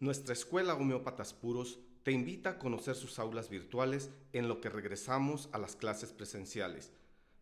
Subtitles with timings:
[0.00, 5.48] Nuestra escuela Homeópatas Puros te invita a conocer sus aulas virtuales en lo que regresamos
[5.52, 6.92] a las clases presenciales.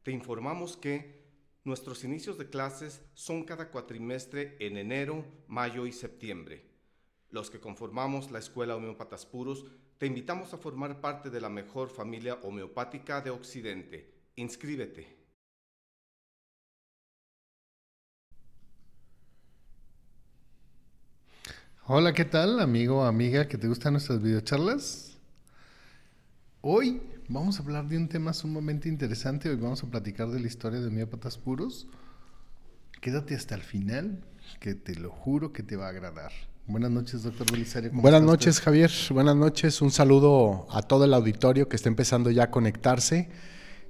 [0.02, 1.22] Te informamos que
[1.64, 6.64] nuestros inicios de clases son cada cuatrimestre en enero, mayo y septiembre.
[7.30, 9.64] Los que conformamos la Escuela Homeópatas Puros
[9.96, 14.12] te invitamos a formar parte de la mejor familia homeopática de Occidente.
[14.36, 15.21] Inscríbete.
[21.94, 25.18] Hola, ¿qué tal, amigo o amiga que te gustan nuestras videocharlas?
[26.62, 29.50] Hoy vamos a hablar de un tema sumamente interesante.
[29.50, 31.86] Hoy vamos a platicar de la historia de homeópatas puros.
[33.02, 34.24] Quédate hasta el final,
[34.58, 36.32] que te lo juro que te va a agradar.
[36.66, 37.90] Buenas noches, doctor Belisario.
[37.92, 38.90] Buenas noches, Javier.
[39.10, 39.82] Buenas noches.
[39.82, 43.28] Un saludo a todo el auditorio que está empezando ya a conectarse.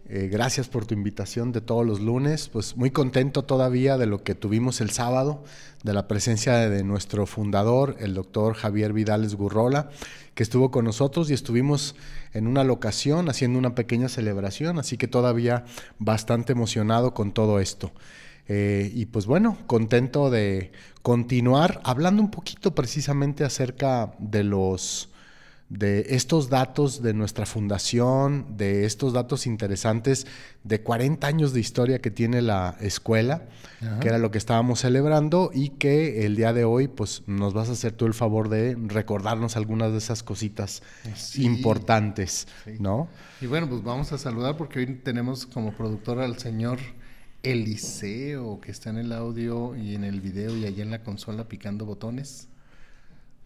[0.09, 2.49] Eh, gracias por tu invitación de todos los lunes.
[2.49, 5.45] Pues muy contento todavía de lo que tuvimos el sábado,
[5.85, 9.91] de la presencia de nuestro fundador, el doctor Javier Vidales Gurrola,
[10.35, 11.95] que estuvo con nosotros y estuvimos
[12.33, 15.65] en una locación haciendo una pequeña celebración, así que todavía
[15.99, 17.93] bastante emocionado con todo esto.
[18.49, 25.12] Eh, y pues bueno, contento de continuar hablando un poquito precisamente acerca de los
[25.73, 30.27] de estos datos de nuestra fundación, de estos datos interesantes
[30.65, 33.49] de 40 años de historia que tiene la escuela,
[34.01, 37.71] que era lo que estábamos celebrando y que el día de hoy pues nos vas
[37.71, 40.83] a hacer tú el favor de recordarnos algunas de esas cositas
[41.37, 43.09] importantes, ¿no?
[43.41, 46.81] Y bueno, pues vamos a saludar porque hoy tenemos como productor al señor
[47.43, 51.49] Eliseo que está en el audio y en el video y allá en la consola
[51.49, 52.49] picando botones.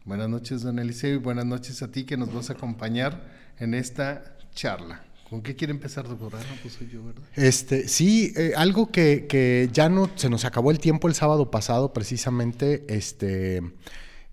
[0.07, 3.25] Buenas noches, don Eliseo, y buenas noches a ti que nos vas a acompañar
[3.59, 5.03] en esta charla.
[5.29, 6.31] ¿Con qué quiere empezar, doctor?
[6.37, 7.25] Ah, pues soy yo, ¿verdad?
[7.35, 11.51] Este, sí, eh, algo que, que, ya no se nos acabó el tiempo el sábado
[11.51, 13.63] pasado, precisamente, este,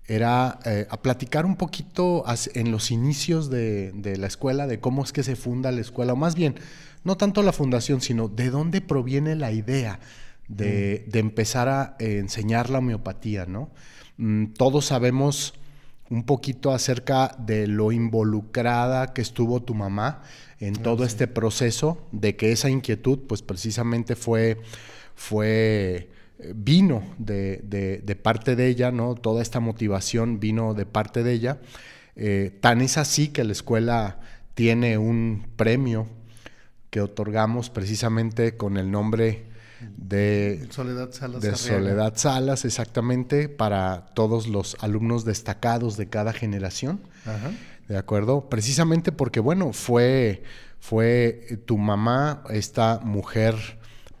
[0.06, 5.02] era eh, a platicar un poquito en los inicios de, de, la escuela, de cómo
[5.02, 6.54] es que se funda la escuela, o más bien,
[7.02, 9.98] no tanto la fundación, sino de dónde proviene la idea
[10.46, 11.10] de, mm.
[11.10, 13.72] de empezar a eh, enseñar la homeopatía, ¿no?
[14.18, 15.54] Mm, todos sabemos
[16.10, 20.22] un poquito acerca de lo involucrada que estuvo tu mamá
[20.60, 24.58] en todo este proceso, de que esa inquietud, pues precisamente fue,
[25.14, 29.14] fue eh, vino de, parte de ella, ¿no?
[29.14, 31.58] Toda esta motivación vino de parte de ella.
[32.16, 34.20] Eh, tan es así que la escuela
[34.54, 36.06] tiene un premio
[36.90, 39.46] que otorgamos precisamente con el nombre
[39.96, 41.42] de Soledad Salas.
[41.42, 47.00] De Soledad Salas, exactamente, para todos los alumnos destacados de cada generación.
[47.88, 48.48] ¿De acuerdo?
[48.48, 50.42] Precisamente porque, bueno, fue,
[50.80, 53.54] fue tu mamá, esta mujer,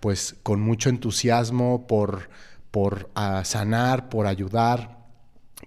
[0.00, 2.28] pues con mucho entusiasmo por,
[2.70, 3.10] por
[3.44, 4.98] sanar, por ayudar,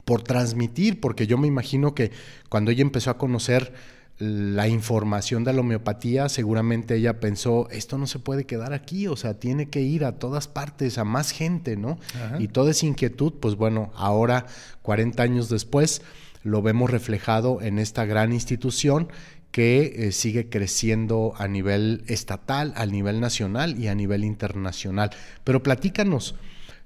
[0.05, 2.11] por transmitir, porque yo me imagino que
[2.49, 3.73] cuando ella empezó a conocer
[4.19, 9.15] la información de la homeopatía, seguramente ella pensó, esto no se puede quedar aquí, o
[9.15, 11.99] sea, tiene que ir a todas partes, a más gente, ¿no?
[12.39, 14.47] Y toda esa inquietud, pues bueno, ahora,
[14.81, 16.01] 40 años después,
[16.43, 19.09] lo vemos reflejado en esta gran institución
[19.51, 25.11] que eh, sigue creciendo a nivel estatal, a nivel nacional y a nivel internacional.
[25.43, 26.35] Pero platícanos,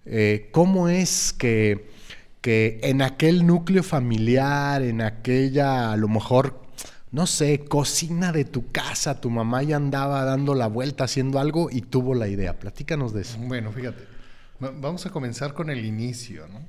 [0.06, 1.90] eh, ¿cómo es que,
[2.42, 6.62] que en aquel núcleo familiar, en aquella, a lo mejor,
[7.12, 11.70] no sé, cocina de tu casa, tu mamá ya andaba dando la vuelta haciendo algo
[11.70, 12.58] y tuvo la idea.
[12.58, 13.38] Platícanos de eso.
[13.38, 14.06] Bueno, fíjate,
[14.60, 16.62] vamos a comenzar con el inicio, ¿no?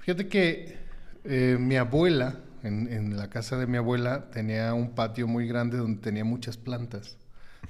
[0.00, 0.76] Fíjate que
[1.24, 6.02] eh, mi abuela, en, la casa de mi abuela, tenía un patio muy grande donde
[6.02, 7.16] tenía muchas plantas.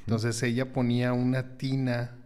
[0.01, 2.17] Entonces ella ponía una tina,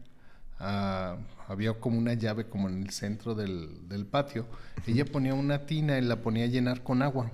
[0.58, 1.16] ah,
[1.48, 4.46] había como una llave como en el centro del, del patio.
[4.86, 7.30] Ella ponía una tina y la ponía a llenar con agua.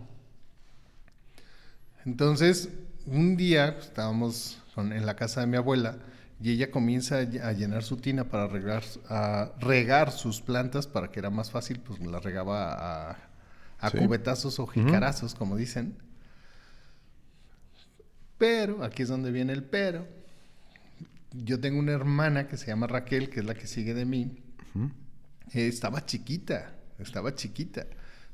[2.05, 2.71] Entonces,
[3.07, 5.99] un día pues, estábamos en la casa de mi abuela
[6.41, 11.19] y ella comienza a llenar su tina para regar, a regar sus plantas para que
[11.19, 13.19] era más fácil, pues la regaba
[13.81, 15.97] a, cubetazos o jicarazos, como dicen.
[18.39, 20.07] Pero, aquí es donde viene el pero.
[21.33, 24.39] Yo tengo una hermana que se llama Raquel, que es la que sigue de mí.
[25.53, 27.87] Eh, estaba chiquita, estaba chiquita.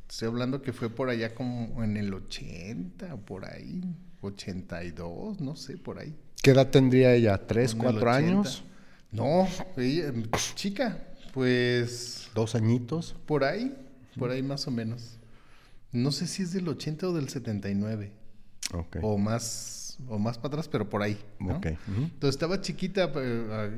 [0.08, 3.82] Estoy hablando que fue por allá como en el 80, por ahí,
[4.20, 6.14] 82, no sé, por ahí.
[6.42, 7.38] ¿Qué edad tendría ella?
[7.46, 8.64] ¿Tres, cuatro años?
[9.10, 10.12] No, ella,
[10.54, 10.98] chica,
[11.32, 12.28] pues...
[12.34, 13.16] ¿Dos añitos?
[13.26, 13.74] Por ahí,
[14.18, 15.18] por ahí más o menos.
[15.92, 18.12] No sé si es del 80 o del 79.
[18.72, 18.96] Ok.
[19.02, 21.18] O más, o más para atrás, pero por ahí.
[21.40, 23.12] Entonces estaba chiquita,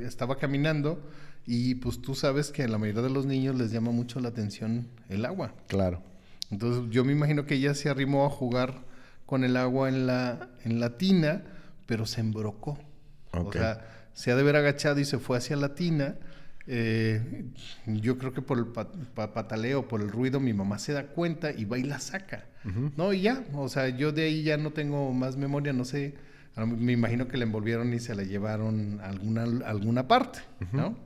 [0.03, 1.01] estaba caminando
[1.47, 4.29] y pues tú sabes que a la mayoría de los niños les llama mucho la
[4.29, 5.55] atención el agua.
[5.69, 6.03] Claro.
[6.51, 8.85] Entonces yo me imagino que ella se arrimó a jugar
[9.27, 11.43] con el agua en la, en la tina,
[11.87, 12.79] pero se embrocó.
[13.33, 16.17] O sea, se ha de haber agachado y se fue hacia la tina.
[16.69, 17.45] Eh,
[17.87, 21.65] yo creo que por el pataleo, por el ruido, mi mamá se da cuenta y
[21.65, 22.47] va y la saca.
[22.97, 26.15] No, y ya, o sea, yo de ahí ya no tengo más memoria, no sé.
[26.57, 30.41] Me imagino que la envolvieron y se la llevaron a alguna, alguna parte,
[30.73, 30.97] ¿no?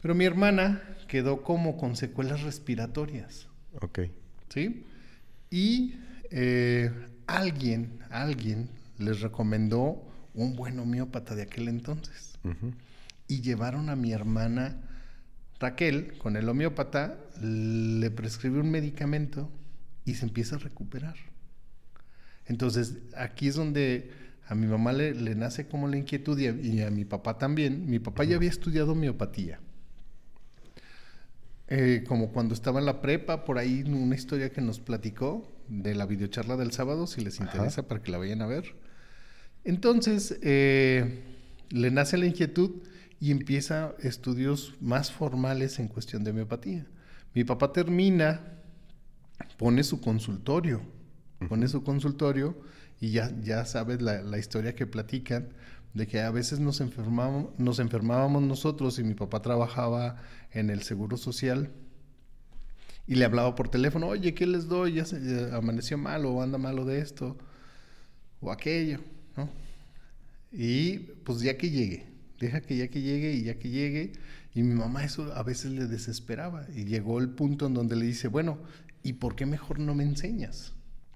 [0.00, 3.48] Pero mi hermana quedó como con secuelas respiratorias.
[3.80, 4.00] Ok.
[4.48, 4.84] ¿Sí?
[5.50, 5.94] Y
[6.30, 6.90] eh,
[7.26, 10.02] alguien, alguien les recomendó
[10.34, 12.38] un buen homeópata de aquel entonces.
[13.28, 14.76] Y llevaron a mi hermana
[15.60, 19.48] Raquel con el homeópata, le prescribió un medicamento
[20.04, 21.14] y se empieza a recuperar.
[22.46, 24.10] Entonces, aquí es donde
[24.48, 27.88] a mi mamá le, nace como la inquietud y a, mi papá también.
[27.88, 29.60] Mi papá ya había estudiado homeopatía.
[31.74, 35.94] Eh, como cuando estaba en la prepa, por ahí una historia que nos platicó de
[35.94, 38.76] la videocharla del sábado, si les interesa, para que la vayan a ver.
[39.64, 41.22] Entonces, eh,
[41.70, 42.82] le nace la inquietud
[43.20, 46.86] y empieza estudios más formales en cuestión de homeopatía.
[47.32, 48.42] Mi papá termina,
[49.56, 50.82] pone su consultorio,
[51.48, 52.54] pone su consultorio
[53.00, 55.48] y ya, ya sabes la, la, historia que platican
[55.94, 60.16] de que a veces nos enfermábamos, nos enfermábamos nosotros y mi papá trabajaba
[60.52, 61.70] en el Seguro Social
[63.06, 64.94] y le hablaba por teléfono, oye, ¿qué les doy?
[64.94, 67.36] Ya se amaneció malo o anda malo de esto
[68.40, 69.00] o aquello.
[69.36, 69.48] ¿no?
[70.52, 72.06] Y pues ya que llegue,
[72.38, 74.12] deja que ya que llegue y ya que llegue.
[74.54, 76.66] Y mi mamá eso a veces le desesperaba.
[76.74, 78.58] Y llegó el punto en donde le dice, bueno,
[79.02, 80.74] ¿y por qué mejor no me enseñas?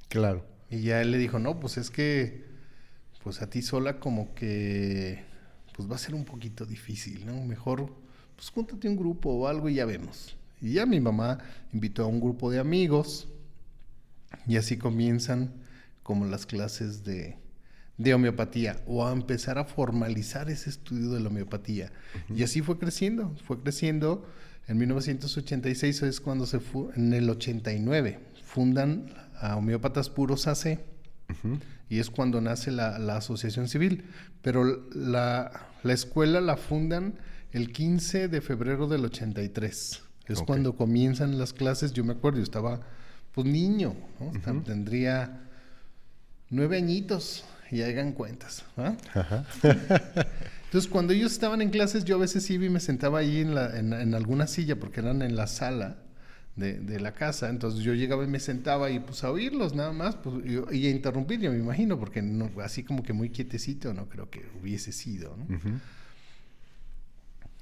[0.08, 0.44] Claro.
[0.70, 2.44] Y ya él le dijo, no, pues es que,
[3.26, 5.25] pues a ti sola como que,
[5.75, 7.44] pues va a ser un poquito difícil, ¿no?
[7.44, 7.93] Mejor,
[8.37, 10.37] pues júntate un grupo o algo y ya vemos.
[10.61, 11.38] Y ya mi mamá
[11.73, 13.26] invitó a un grupo de amigos
[14.46, 15.52] y así comienzan
[16.05, 17.37] como las clases de,
[17.99, 21.90] de homeopatía o a empezar a formalizar ese estudio de la homeopatía.
[22.32, 24.25] Y así fue creciendo, fue creciendo.
[24.69, 30.78] En 1986 es cuando se fue, en el 89 fundan a Homeópatas Puros AC
[31.88, 34.04] y es cuando nace la, asociación civil.
[34.42, 37.14] Pero la, la, escuela la fundan
[37.52, 40.02] el 15 de febrero del 83.
[40.26, 42.80] Es cuando comienzan las clases, yo me acuerdo, yo estaba
[43.32, 43.94] pues niño,
[44.64, 45.42] tendría
[46.48, 48.64] nueve añitos y hagan cuentas.
[49.62, 53.54] Entonces, cuando ellos estaban en clases, yo a veces iba y me sentaba ahí en,
[53.54, 55.98] la, en, alguna silla, porque eran en la sala
[56.56, 57.48] de, la casa.
[57.48, 60.90] Entonces, yo llegaba y me sentaba y pues a oírlos nada más, pues, y, a
[60.90, 64.92] interrumpir, yo me imagino, porque no, así como que muy quietecito, no creo que hubiese
[64.92, 65.36] sido.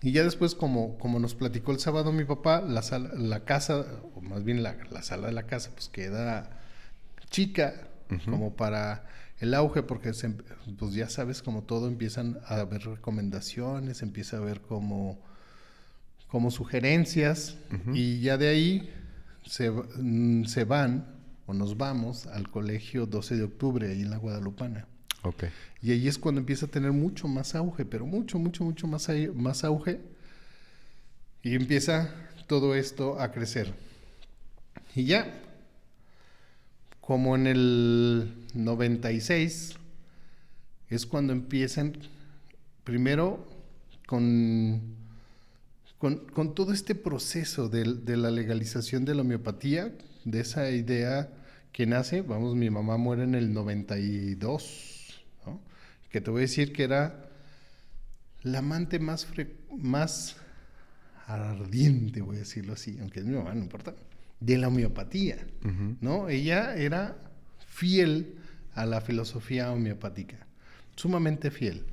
[0.00, 3.84] Y ya después, como, como nos platicó el sábado mi papá, la, sala, la casa,
[4.14, 6.60] o más bien la, la sala de la casa, pues queda
[7.30, 7.88] chica,
[8.26, 9.06] como para
[9.40, 10.12] el auge, porque
[10.78, 15.20] pues ya sabes, como todo, empiezan a haber recomendaciones, empieza a haber como,
[16.34, 17.56] como sugerencias,
[17.92, 18.90] y ya de ahí
[19.46, 21.06] se, mm, se, van
[21.46, 24.88] o nos vamos al colegio 12 de octubre, ahí en la Guadalupana.
[25.22, 25.50] Okay.
[25.80, 29.08] Y ahí es cuando empieza a tener mucho más auge, pero mucho, mucho, mucho más,
[29.36, 30.00] más auge.
[31.44, 32.12] Y empieza
[32.48, 33.72] todo esto a crecer.
[34.96, 35.40] Y ya,
[37.00, 39.74] como en el 96
[40.88, 41.96] es cuando empiezan
[42.82, 43.46] primero
[44.08, 45.03] con,
[46.10, 49.90] con, todo este proceso de, la legalización de la homeopatía,
[50.26, 51.30] de esa idea
[51.72, 55.24] que nace, vamos, mi mamá muere en el 92,
[56.10, 57.30] que te voy a decir que era
[58.42, 59.26] la amante más,
[59.78, 60.36] más
[61.26, 63.94] ardiente, voy a decirlo así, aunque es mi mamá, no importa,
[64.40, 65.38] de la homeopatía,
[66.02, 66.28] ¿no?
[66.28, 67.16] Ella era
[67.66, 68.34] fiel
[68.74, 70.46] a la filosofía homeopática,
[70.96, 71.86] sumamente fiel.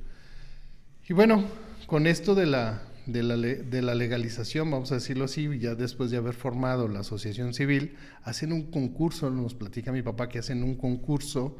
[1.08, 1.46] Y bueno,
[1.86, 6.10] con esto de la, de la, de la legalización, vamos a decirlo así, ya después
[6.10, 10.62] de haber formado la asociación civil, hacen un concurso, nos platica mi papá que hacen
[10.62, 11.56] un concurso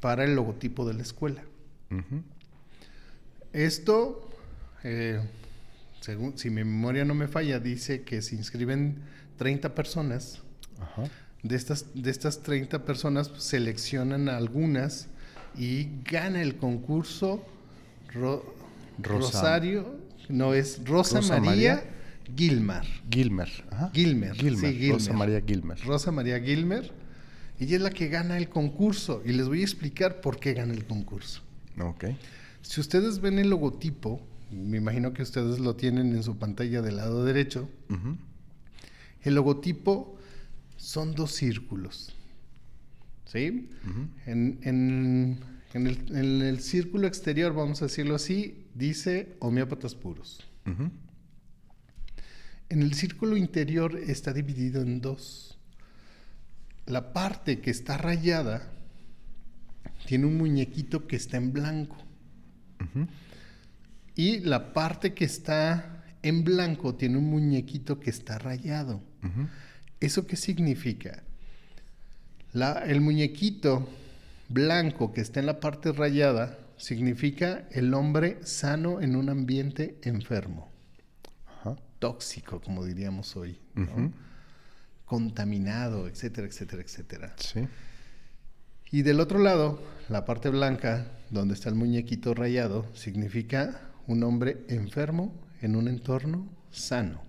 [0.00, 1.42] para el logotipo de la escuela.
[3.52, 4.28] Esto,
[4.84, 5.20] eh,
[6.00, 9.02] según, si mi memoria no me falla, dice que se inscriben
[9.36, 10.42] 30 personas.
[10.80, 11.04] Ajá
[11.42, 15.08] de estas, de estas 30 personas pues, seleccionan algunas
[15.56, 17.44] y gana el concurso
[18.98, 19.96] Rosario,
[20.28, 21.82] no es Rosa, María,
[22.36, 22.84] Gilmar.
[23.10, 23.48] Gilmer.
[23.92, 24.34] Gilmer.
[24.34, 24.92] Gilmer.
[24.92, 25.80] Rosa María Gilmer.
[25.80, 26.92] Rosa María Gilmer.
[27.58, 30.74] Ella es la que gana el concurso y les voy a explicar por qué gana
[30.74, 31.42] el concurso.
[31.80, 32.04] Ok.
[32.62, 34.20] Si ustedes ven el logotipo,
[34.50, 37.68] me imagino que ustedes lo tienen en su pantalla del lado derecho,
[39.22, 40.16] el logotipo
[40.76, 42.14] son dos círculos.
[43.24, 43.68] ¿Sí?
[44.24, 45.38] en, en,
[45.74, 50.44] el, en, el, círculo exterior, vamos a decirlo así, dice homeópatas puros.
[52.68, 55.58] En el círculo interior está dividido en dos.
[56.86, 58.70] La parte que está rayada
[60.06, 61.96] tiene un muñequito que está en blanco.
[64.14, 69.02] Y la parte que está en blanco tiene un muñequito que está rayado.
[70.00, 71.24] ¿Eso qué significa?
[72.86, 73.88] el muñequito
[74.48, 80.70] blanco que está en la parte rayada significa el hombre sano en un ambiente enfermo.
[81.98, 83.58] Tóxico, como diríamos hoy,
[85.04, 87.34] contaminado, etcétera, etcétera, etcétera.
[87.38, 87.66] Sí.
[88.90, 94.64] Y del otro lado, la parte blanca, donde está el muñequito rayado, significa un hombre
[94.68, 97.20] enfermo en un entorno sano.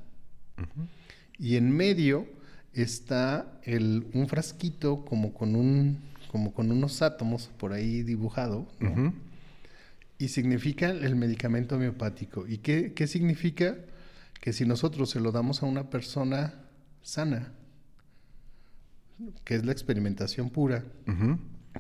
[1.38, 2.28] Y en medio
[2.74, 6.00] está el, un frasquito como con, un,
[6.32, 8.68] como con unos átomos por ahí dibujado,
[10.20, 12.46] y significa el medicamento homeopático.
[12.48, 13.76] ¿Y qué, qué significa?
[14.40, 16.54] que si nosotros se lo damos a una persona
[17.02, 17.52] sana,
[19.44, 20.86] que es la experimentación pura,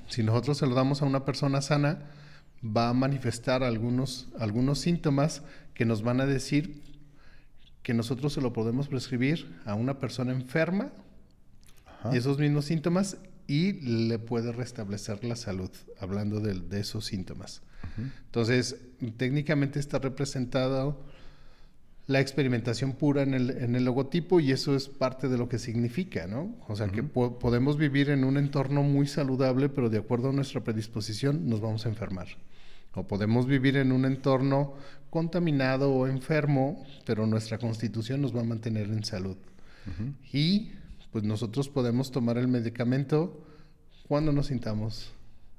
[0.07, 2.09] si nosotros se lo damos a una persona sana,
[2.63, 5.41] va a manifestar algunos, algunos síntomas
[5.73, 6.81] que nos van a decir
[7.81, 10.91] que nosotros se lo podemos prescribir a una persona enferma,
[12.11, 13.17] esos mismos síntomas,
[13.47, 13.73] y
[14.07, 17.61] le puede restablecer la salud, hablando de, esos síntomas.
[18.25, 18.77] Entonces,
[19.17, 21.03] técnicamente está representado
[22.07, 25.59] la experimentación pura en el, en el, logotipo y eso es parte de lo que
[25.59, 26.55] significa, ¿no?
[26.67, 30.63] O sea, que podemos vivir en un entorno muy saludable, pero de acuerdo a nuestra
[30.63, 32.27] predisposición nos vamos a enfermar.
[32.95, 34.73] O podemos vivir en un entorno
[35.11, 39.37] contaminado o enfermo, pero nuestra constitución nos va a mantener en salud.
[40.33, 40.71] Y
[41.11, 43.45] pues nosotros podemos tomar el medicamento
[44.07, 45.11] cuando nos sintamos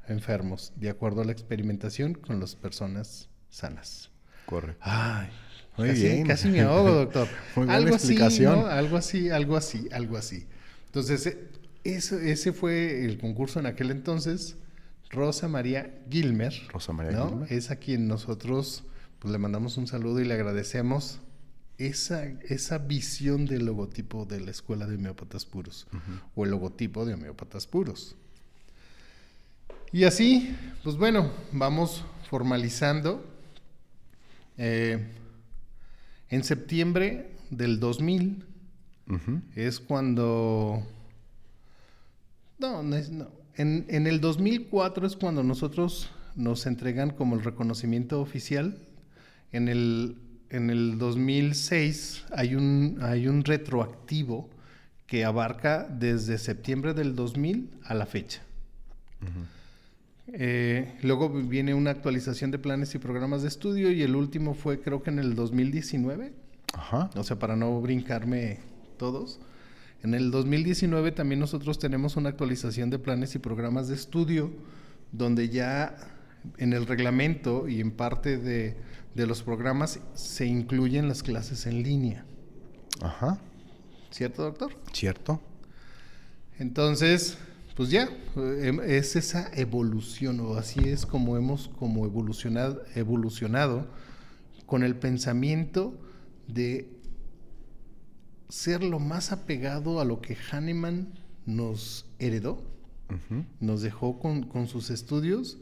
[0.09, 4.11] enfermos, de acuerdo a la experimentación con las personas sanas.
[4.47, 4.81] Correcto.
[4.83, 5.29] Ay,
[5.77, 6.27] muy bien.
[6.27, 7.29] Casi me ahogo, doctor.
[7.69, 10.47] algo así, Algo así, algo así, algo así.
[10.87, 11.49] Entonces, eh,
[11.85, 14.57] eso, ese fue el concurso en aquel entonces.
[15.11, 16.53] Rosa María Gilmer.
[16.73, 17.53] Rosa María Gilmer.
[17.53, 18.85] Es a quien nosotros
[19.19, 21.21] pues, le mandamos un saludo y le agradecemos
[21.79, 25.87] esa, esa visión del logotipo de la Escuela de Homeópatas Puros.
[26.35, 28.17] O el logotipo de Homeópatas Puros.
[29.93, 33.27] Y así, pues bueno, vamos formalizando.
[34.57, 35.05] Eh,
[36.29, 38.45] en septiembre del 2000
[39.57, 40.87] es cuando...
[42.59, 43.31] No, no, no.
[43.57, 48.79] En, en, el 2004 es cuando nosotros nos entregan como el reconocimiento oficial.
[49.51, 50.19] En el,
[50.51, 54.49] en el 2006 hay un, hay un retroactivo
[55.09, 58.43] que abarca desde septiembre del 2000 a la fecha.
[60.33, 64.81] Eh, luego viene una actualización de planes y programas de estudio y el último fue
[64.81, 66.33] creo que en el 2019.
[66.73, 67.11] Ajá.
[67.17, 68.59] O sea, para no brincarme
[68.97, 69.41] todos.
[70.03, 74.51] En el 2019 también nosotros tenemos una actualización de planes y programas de estudio
[75.13, 75.97] donde ya
[76.57, 78.77] en el reglamento y en parte de,
[79.15, 82.25] de los programas se incluyen las clases en línea.
[83.03, 83.39] Ajá.
[84.11, 84.73] ¿Cierto, doctor?
[84.93, 85.41] Cierto.
[86.59, 87.39] Entonces,
[87.81, 93.87] pues ya, em, es esa evolución, o así es como hemos como evolucionado, evolucionado
[94.67, 95.99] con el pensamiento
[96.47, 96.91] de
[98.51, 101.15] ser lo más apegado a lo que Hahnemann
[101.47, 102.63] nos heredó,
[103.61, 105.57] nos dejó con, con, sus estudios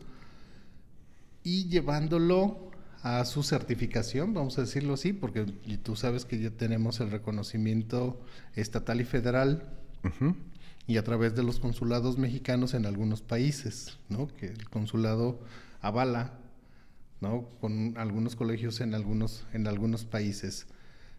[1.45, 2.73] y llevándolo
[3.03, 5.45] a su certificación, vamos a decirlo así, porque
[5.85, 8.21] tú sabes que ya tenemos el reconocimiento
[8.57, 9.71] estatal y federal
[10.88, 14.26] y a través de los consulados mexicanos en algunos países, ¿no?
[14.26, 15.38] Que el consulado
[15.83, 16.33] avala,
[17.21, 17.47] ¿no?
[17.61, 20.66] Con algunos colegios en algunos, en algunos países.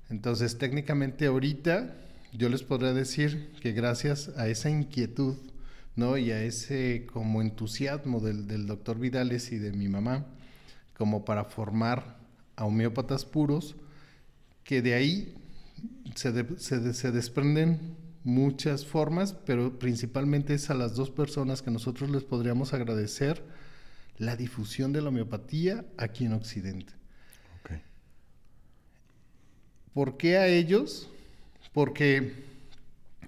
[0.09, 1.95] Entonces, técnicamente ahorita
[2.33, 5.35] yo les podría decir que gracias a esa inquietud,
[5.95, 6.17] ¿no?
[6.17, 10.25] Y a ese como entusiasmo del, del doctor Vidales y de mi mamá,
[10.97, 12.17] como para formar
[12.55, 13.75] a homeópatas puros,
[14.63, 15.35] que de ahí
[16.15, 22.09] se, se, se desprenden muchas formas, pero principalmente es a las dos personas que nosotros
[22.09, 23.43] les podríamos agradecer
[24.17, 26.93] la difusión de la homeopatía aquí en Occidente.
[29.93, 31.09] ¿Por qué a ellos?
[31.73, 32.43] Porque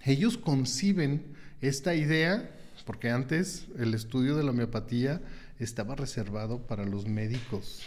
[0.06, 1.24] ellos conciben
[1.60, 2.50] esta idea,
[2.86, 5.22] porque antes el estudio de la homeopatía
[5.60, 7.82] estaba reservado para los médicos,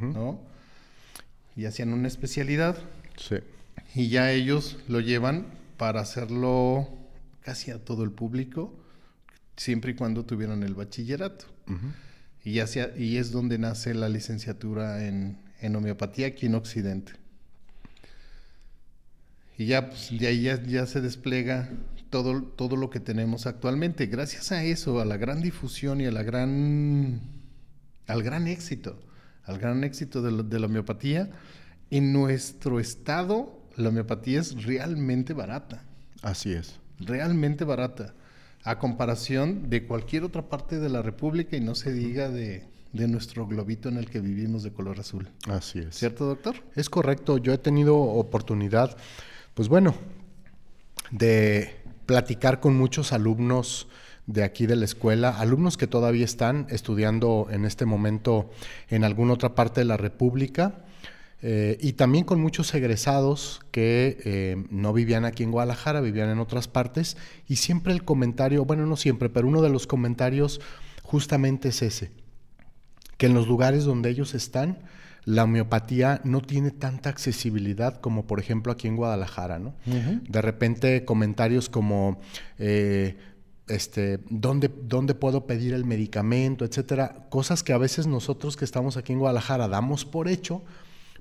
[0.00, 0.40] ¿no?
[1.56, 2.78] Y hacían una especialidad.
[3.16, 3.36] Sí.
[3.94, 5.46] Y ya ellos lo llevan
[5.78, 6.86] para hacerlo
[7.40, 8.78] casi a todo el público,
[9.56, 11.46] siempre y cuando tuvieran el bachillerato.
[12.44, 12.66] y, ya
[12.98, 17.12] y es donde nace la licenciatura en, en homeopatía aquí en Occidente.
[19.58, 21.68] Y ya, pues, de ahí ya, se despliega
[22.10, 24.06] todo, todo lo que tenemos actualmente.
[24.06, 27.20] Gracias a eso, a la gran difusión y a la gran,
[28.06, 29.00] al gran éxito,
[29.42, 31.30] al gran éxito de, la homeopatía,
[31.90, 35.82] en nuestro estado la homeopatía es realmente barata.
[36.22, 36.78] Así es.
[36.98, 38.14] Realmente barata.
[38.64, 43.08] A comparación de cualquier otra parte de la República y no se diga de, de
[43.08, 45.28] nuestro globito en el que vivimos de color azul.
[45.48, 45.94] Así es.
[45.94, 46.56] ¿Cierto, doctor?
[46.74, 47.38] Es correcto.
[47.38, 48.96] Yo he tenido oportunidad
[49.58, 49.96] pues bueno,
[51.10, 51.74] de
[52.06, 53.88] platicar con muchos alumnos
[54.28, 58.50] de aquí de la escuela, alumnos que todavía están estudiando en este momento
[58.88, 60.84] en alguna otra parte de la República,
[61.40, 66.38] eh, y también con muchos egresados que eh, no vivían aquí en Guadalajara, vivían en
[66.38, 67.16] otras partes,
[67.46, 70.60] y siempre el comentario, bueno, no siempre, pero uno de los comentarios
[71.02, 72.10] justamente es ese,
[73.16, 74.78] que en los lugares donde ellos están,
[75.24, 79.74] la homeopatía no tiene tanta accesibilidad como por ejemplo aquí en Guadalajara, ¿no?
[79.84, 82.18] De repente comentarios como
[82.58, 83.18] eh,
[83.66, 87.26] este, ¿dónde, ¿dónde, puedo pedir el medicamento, etcétera?
[87.28, 90.62] Cosas que a veces nosotros que estamos aquí en Guadalajara damos por hecho,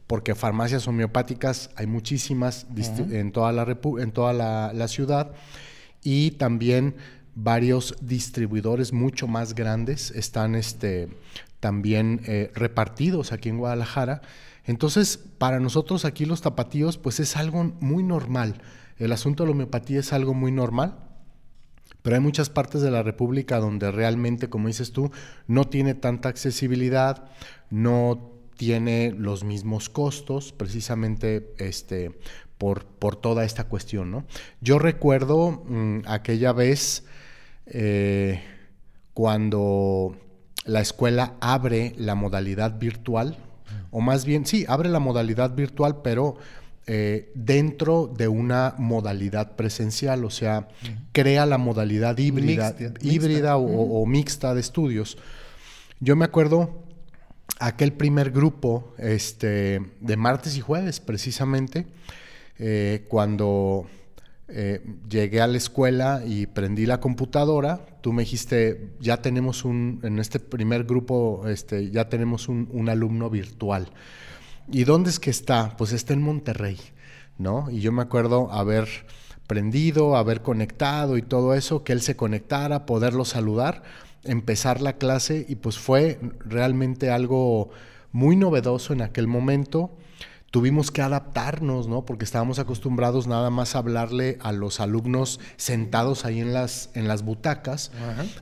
[0.07, 2.65] porque farmacias homeopáticas hay muchísimas
[3.11, 5.33] en toda, la, en toda la, ciudad
[6.01, 6.95] y también
[7.35, 11.09] varios distribuidores mucho más grandes están este,
[11.59, 14.21] también eh, repartidos aquí en Guadalajara.
[14.63, 18.61] Entonces, para nosotros aquí los tapatíos, pues es algo muy normal.
[18.97, 20.97] El asunto de la homeopatía es algo muy normal,
[22.01, 25.11] pero hay muchas partes de la República donde realmente, como dices tú,
[25.47, 27.29] no tiene tanta accesibilidad,
[27.69, 32.11] no tiene los mismos costos, precisamente este,
[32.57, 34.11] por, por toda esta cuestión.
[34.11, 34.25] ¿no?
[34.61, 37.05] Yo recuerdo mm, aquella vez
[37.67, 38.41] eh,
[39.13, 40.17] cuando
[40.65, 43.37] la escuela abre la modalidad virtual,
[43.91, 46.37] o más bien, sí, abre la modalidad virtual, pero
[46.89, 50.69] eh, dentro de una modalidad presencial, o sea,
[51.11, 55.17] crea la modalidad híbrida, híbrida O, mixta de estudios.
[55.99, 56.86] Yo me acuerdo
[57.59, 61.87] aquel primer grupo este, de martes y jueves, precisamente,
[62.59, 63.87] eh, cuando
[64.49, 67.85] eh, llegué a la escuela y prendí la computadora.
[68.01, 73.29] Tú me dijiste, ya tenemos un, en este primer grupo, este, ya tenemos un, alumno
[73.29, 73.89] virtual.
[74.71, 75.75] ¿Y dónde es que está?
[75.77, 76.77] Pues está en Monterrey,
[77.37, 77.69] ¿no?
[77.69, 78.87] Y yo me acuerdo haber
[79.47, 83.83] prendido, haber conectado y todo eso, que él se conectara, poderlo saludar,
[84.27, 87.69] empezar la clase y pues fue realmente algo
[88.11, 89.91] muy novedoso en aquel momento
[90.51, 92.05] tuvimos que adaptarnos, ¿no?
[92.05, 97.07] Porque estábamos acostumbrados nada más a hablarle a los alumnos sentados ahí en las, en
[97.07, 97.91] las butacas.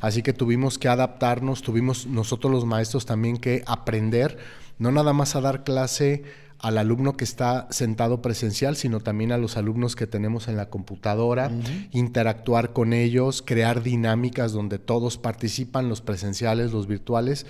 [0.01, 4.37] Así que tuvimos que adaptarnos, tuvimos nosotros los maestros también que aprender,
[4.77, 6.23] no nada más a dar clase
[6.65, 10.71] al alumno que está sentado presencial, sino también a los alumnos que tenemos en la
[10.71, 11.51] computadora,
[11.91, 17.45] interactuar con ellos, crear dinámicas donde todos participan, los presenciales, los virtuales.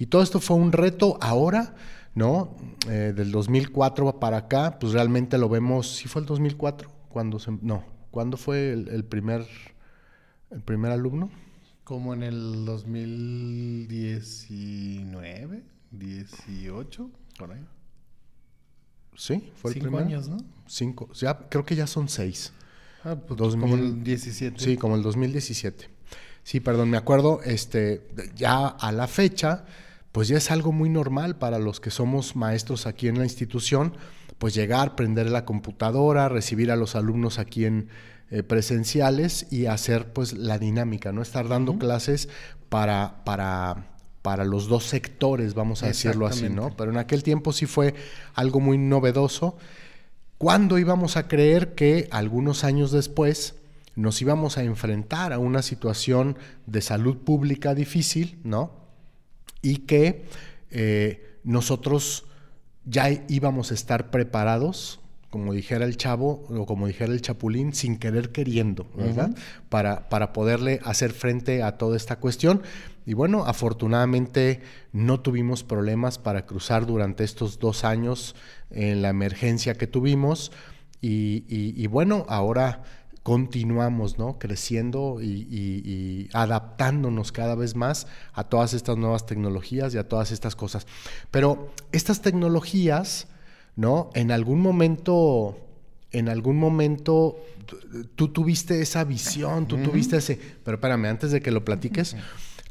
[0.00, 1.76] Y todo esto fue un reto ahora
[2.16, 2.56] ¿no?
[2.88, 6.90] Eh, del 2004 para acá, pues realmente lo vemos, ¿sí fue el 2004?
[7.08, 9.46] Cuando se, no, ¿cuándo fue el, primer,
[10.50, 11.30] el primer alumno?
[11.84, 17.64] Como en el 2019, 18, por ahí.
[19.20, 20.38] Sí, fue el Cinco años, ¿no?
[20.66, 22.54] Cinco, ya, creo que ya son seis.
[23.04, 24.58] Ah, pues como el 17.
[24.58, 25.90] Sí, como el 2017.
[26.42, 29.66] Sí, perdón, me acuerdo, este, ya a la fecha,
[30.10, 33.92] pues ya es algo muy normal para los que somos maestros aquí en la institución,
[34.38, 37.88] pues llegar, prender la computadora, recibir a los alumnos aquí en
[38.30, 41.20] eh, presenciales y hacer pues la dinámica, ¿no?
[41.20, 42.30] Estar dando clases
[42.70, 43.89] para, para,
[44.22, 46.76] para los dos sectores, vamos a decirlo así, ¿no?
[46.76, 47.94] Pero en aquel tiempo sí fue
[48.34, 49.56] algo muy novedoso.
[50.38, 53.54] ¿Cuándo íbamos a creer que algunos años después
[53.96, 58.80] nos íbamos a enfrentar a una situación de salud pública difícil, ¿no?
[59.62, 60.24] y que
[60.70, 62.24] eh, nosotros
[62.84, 64.99] ya íbamos a estar preparados,
[65.30, 69.30] como dijera el chavo o como dijera el chapulín, sin querer queriendo, ¿verdad?
[69.68, 72.62] para, para poderle hacer frente a toda esta cuestión.
[73.06, 74.60] Y bueno, afortunadamente
[74.92, 78.34] no tuvimos problemas para cruzar durante estos dos años
[78.70, 80.52] en la emergencia que tuvimos.
[81.00, 82.82] y bueno, ahora
[83.22, 84.38] continuamos ¿no?
[84.38, 90.56] creciendo y, adaptándonos cada vez más a todas estas nuevas tecnologías y a todas estas
[90.56, 90.86] cosas.
[91.30, 93.28] Pero estas tecnologías,
[93.76, 94.10] ¿no?
[94.14, 95.56] En algún momento
[96.12, 97.38] en algún momento
[98.16, 100.38] tú tuviste esa visión, tú tuviste ese...
[100.64, 102.16] Pero espérame, antes de que lo platiques,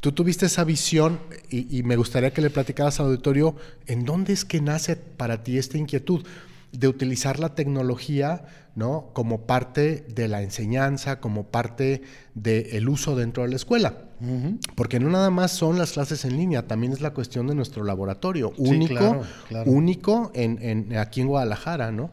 [0.02, 3.56] tú tuviste esa visión y, y, me gustaría que le platicaras al auditorio,
[3.88, 6.26] ¿en dónde es que nace para ti esta inquietud
[6.72, 9.10] de utilizar la tecnología ¿no?
[9.14, 12.02] como parte de la enseñanza, como parte
[12.34, 14.06] del uso dentro de la escuela?
[14.76, 17.86] Porque no nada más son las clases en línea, también es la cuestión de nuestro
[17.86, 19.22] laboratorio, único,
[19.66, 22.12] único en, aquí en Guadalajara, ¿no?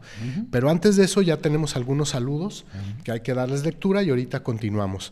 [0.49, 2.65] Pero antes de eso ya tenemos algunos saludos
[3.03, 5.11] que hay que darles lectura y ahorita continuamos.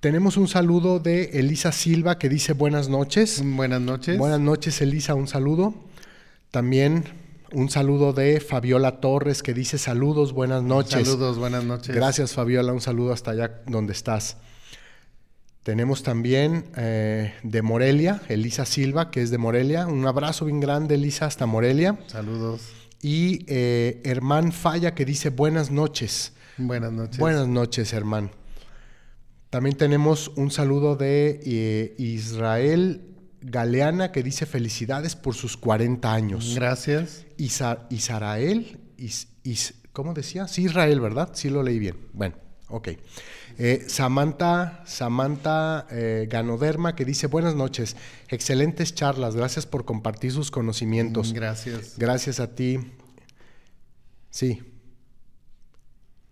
[0.00, 3.40] Tenemos un saludo de Elisa Silva que dice buenas noches.
[3.44, 4.18] Buenas noches.
[4.18, 5.74] Buenas noches, Elisa, un saludo.
[6.50, 7.04] También
[7.54, 11.06] un saludo de Fabiola Torres que dice saludos, buenas noches.
[11.06, 11.94] Saludos, buenas noches.
[11.94, 14.36] Gracias, Fabiola, un saludo hasta allá donde estás.
[15.62, 19.86] Tenemos también eh, de Morelia, Elisa Silva, que es de Morelia.
[19.86, 21.98] Un abrazo bien grande, Elisa, hasta Morelia.
[22.08, 22.62] Saludos.
[23.00, 26.32] Y eh, Hermán Falla, que dice buenas noches.
[26.58, 27.18] Buenas noches.
[27.18, 28.30] Buenas noches, Hermán.
[29.50, 33.11] También tenemos un saludo de eh, Israel
[33.42, 36.54] Galeana, que dice felicidades por sus 40 años.
[36.54, 37.26] Gracias.
[37.36, 38.78] Israel,
[39.92, 40.48] ¿cómo decía?
[40.48, 41.30] Sí, Israel, ¿verdad?
[41.34, 41.96] Sí lo leí bien.
[42.12, 42.36] Bueno,
[42.68, 42.88] ok.
[43.58, 47.96] Eh, Samantha, Samantha eh, Ganoderma que dice buenas noches,
[48.28, 51.32] excelentes charlas, gracias por compartir sus conocimientos.
[51.32, 51.98] Gracias.
[51.98, 52.78] Gracias a ti.
[54.30, 54.62] Sí.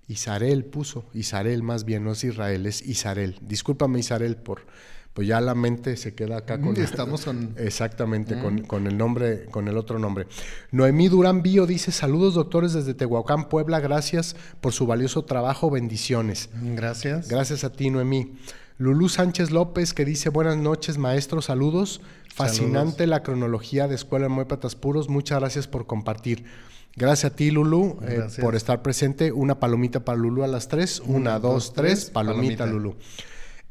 [0.09, 3.39] Isarel puso, Isarel más bien, no es Israel, es Isarel.
[3.43, 4.67] Discúlpame Isarel por,
[5.15, 6.77] pues ya la mente se queda acá con...
[6.81, 7.55] Estamos con...
[7.59, 10.27] Exactamente, con, con, el nombre, con el otro nombre.
[10.71, 16.51] Noemí Durán Bío dice, saludos doctores desde Tehuacán, Puebla, gracias por su valioso trabajo, bendiciones.
[16.55, 17.29] Gracias.
[17.29, 18.35] Gracias a ti, Noemí.
[18.79, 22.01] Lulú Sánchez López que dice, buenas noches maestro, saludos.
[22.33, 26.47] Fascinante la cronología de Escuela de Muépatas Puros, muchas gracias por compartir.
[26.97, 29.33] Gracias a ti, Lulú, eh, por estar presente.
[29.33, 31.01] Una palomita para Lulú a las tres.
[31.05, 32.11] Una, dos, tres.
[32.11, 32.67] Palomita, palomita.
[32.67, 32.97] Lulú.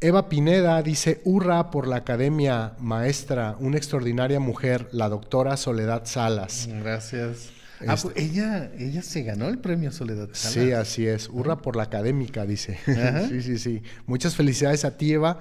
[0.01, 6.69] Eva Pineda dice, hurra por la Academia Maestra, una extraordinaria mujer, la doctora Soledad Salas.
[6.71, 7.49] Gracias.
[7.85, 10.53] Ah, pues ella, ella se ganó el premio Soledad Salas.
[10.53, 11.27] Sí, así es.
[11.27, 12.79] Hurra por la académica, dice.
[13.27, 13.83] sí, sí, sí.
[14.05, 15.39] Muchas felicidades a ti, Eva.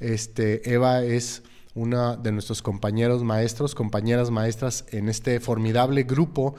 [0.00, 1.44] Este, Eva es
[1.74, 6.56] una de nuestros compañeros maestros, compañeras maestras en este formidable grupo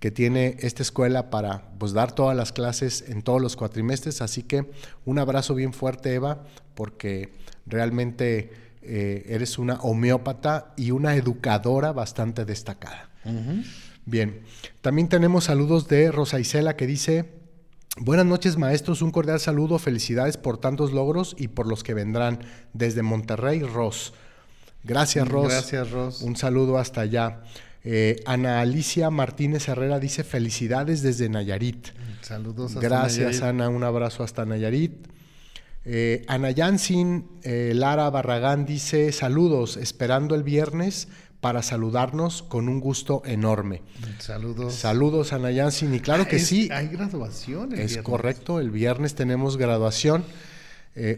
[0.00, 4.22] que tiene esta escuela para pues, dar todas las clases en todos los cuatrimestres.
[4.22, 4.70] Así que
[5.04, 6.42] un abrazo bien fuerte, Eva,
[6.74, 7.32] porque
[7.66, 8.50] realmente
[8.82, 13.10] eh, eres una homeópata y una educadora bastante destacada.
[14.06, 14.40] Bien,
[14.80, 17.30] también tenemos saludos de Rosa Isela que dice,
[17.98, 22.40] buenas noches maestros, un cordial saludo, felicidades por tantos logros y por los que vendrán
[22.72, 24.14] desde Monterrey, Ros.
[24.82, 25.48] Gracias, Ros.
[25.48, 26.22] Gracias, Ros.
[26.22, 27.42] Un saludo hasta allá.
[27.82, 31.88] Eh, Ana Alicia Martínez Herrera dice felicidades desde Nayarit.
[32.20, 32.72] Saludos.
[32.74, 35.06] Hasta Gracias Ana, un abrazo hasta Nayarit.
[35.86, 41.08] Eh, Ana Yansin eh, Lara Barragán dice saludos, esperando el viernes
[41.40, 43.82] para saludarnos con un gusto enorme.
[44.18, 44.74] Saludos.
[44.74, 46.68] Saludos Ana Yansin y claro que sí.
[46.70, 47.72] Hay graduación.
[47.72, 50.22] es correcto, el viernes tenemos graduación.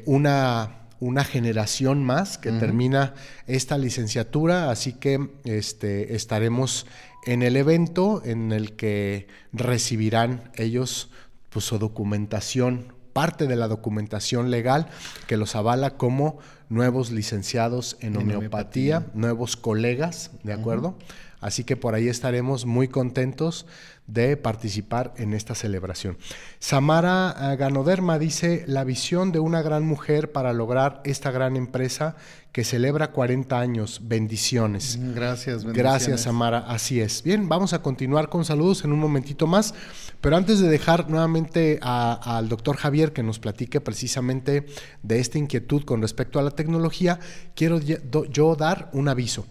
[0.05, 3.15] una una generación más que termina
[3.49, 6.87] esta licenciatura, así que este, estaremos
[7.27, 11.11] en el evento en el que recibirán ellos
[11.51, 14.87] pues, su documentación, parte de la documentación legal
[15.27, 16.39] que los avala como
[16.69, 20.97] nuevos licenciados en, homeopatía, nuevos colegas, ¿de acuerdo?
[21.41, 23.67] Así que por ahí estaremos muy contentos
[24.07, 26.19] de participar en esta celebración.
[26.59, 32.17] Samara eh, Ganoderma dice, la visión de una gran mujer para lograr esta gran empresa
[32.51, 34.01] que celebra 40 años.
[34.03, 34.99] Bendiciones.
[34.99, 35.77] Mm, gracias, bendiciones.
[35.77, 36.59] Gracias, Samara.
[36.59, 37.23] Así es.
[37.23, 39.75] Bien, vamos a continuar con saludos en un momentito más,
[40.21, 44.67] pero antes de dejar nuevamente al doctor Javier que nos platique precisamente
[45.03, 47.19] de esta inquietud con respecto a la tecnología,
[47.55, 49.47] quiero yo dar un aviso.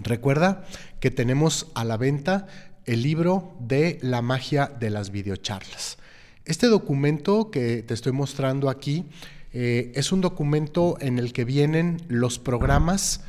[0.00, 0.64] Recuerda
[1.00, 2.46] que tenemos a la venta
[2.88, 5.98] el libro de la magia de las videocharlas.
[6.46, 9.04] Este documento que te estoy mostrando aquí
[9.52, 13.20] eh, es un documento en el que vienen los programas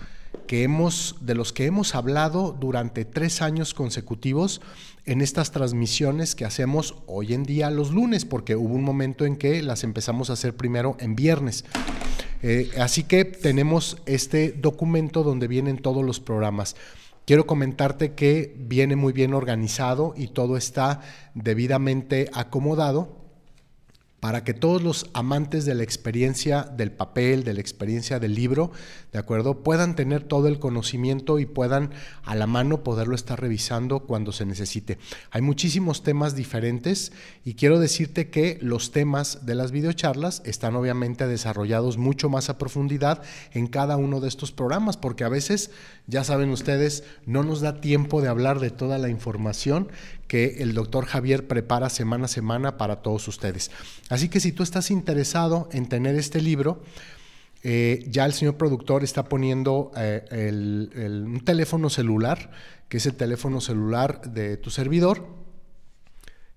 [0.48, 4.62] que hemos, de los que hemos hablado durante tres años consecutivos
[5.06, 9.36] en estas transmisiones que hacemos hoy en día los lunes, porque hubo un momento en
[9.36, 11.66] que las empezamos a hacer primero en viernes.
[12.42, 16.78] Eh, así que tenemos este documento donde vienen todos los programas.
[17.30, 21.02] Quiero comentarte que viene muy bien organizado y todo está
[21.36, 23.20] debidamente acomodado
[24.20, 28.72] para que todos los amantes de la experiencia del papel, de la experiencia del libro,
[29.12, 29.64] ¿de acuerdo?
[29.64, 31.92] Puedan tener todo el conocimiento y puedan
[32.24, 34.98] a la mano poderlo estar revisando cuando se necesite.
[35.32, 37.12] Hay muchísimos temas diferentes
[37.44, 42.58] y quiero decirte que los temas de las videocharlas están obviamente desarrollados mucho más a
[42.58, 45.72] profundidad en cada uno de estos programas, porque a veces,
[46.08, 49.90] ya saben ustedes, no nos da tiempo de hablar de toda la información
[50.28, 53.72] que el doctor Javier prepara semana a semana para todos ustedes.
[54.10, 56.84] Así que si tú estás interesado en tener este libro,
[57.64, 62.52] eh, ya el señor productor está poniendo eh, un teléfono celular,
[62.88, 65.28] que es el teléfono celular de tu servidor.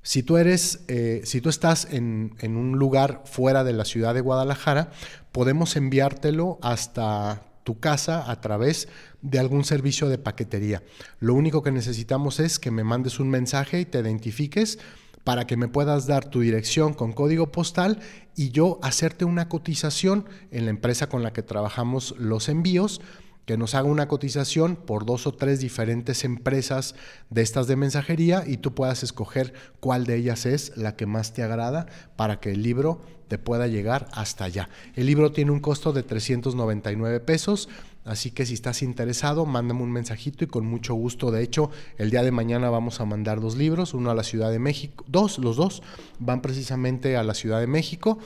[0.03, 4.21] Si tú eres, eh, si tú estás en un lugar fuera de la ciudad de
[4.21, 4.91] Guadalajara,
[5.31, 8.89] podemos enviártelo hasta tu casa a través
[9.21, 10.83] de algún servicio de paquetería.
[11.21, 14.79] Lo único que necesitamos es que me mandes un mensaje y te identifiques
[15.25, 18.01] para que me puedas dar tu dirección con código postal
[18.37, 23.01] y yo hacerte una cotización en la empresa con la que trabajamos los envíos
[23.47, 26.95] que nos haga una cotización por dos o tres diferentes empresas
[27.31, 31.33] de estas de mensajería y tú puedas escoger cuál de ellas es la que más
[31.33, 34.69] te agrada para que el libro te pueda llegar hasta allá.
[34.95, 37.69] El libro tiene un costo de 399 pesos.
[38.05, 41.31] Así que si estás interesado, mándame un mensajito y con mucho gusto.
[41.31, 44.51] De hecho, el día de mañana vamos a mandar dos libros, uno a la Ciudad
[44.51, 45.83] de México, dos, los dos
[46.19, 48.19] van precisamente a la Ciudad de México.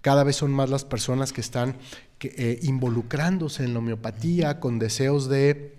[0.00, 1.76] Cada vez son más las personas que están
[2.20, 5.76] eh, involucrándose en la homeopatía con deseos de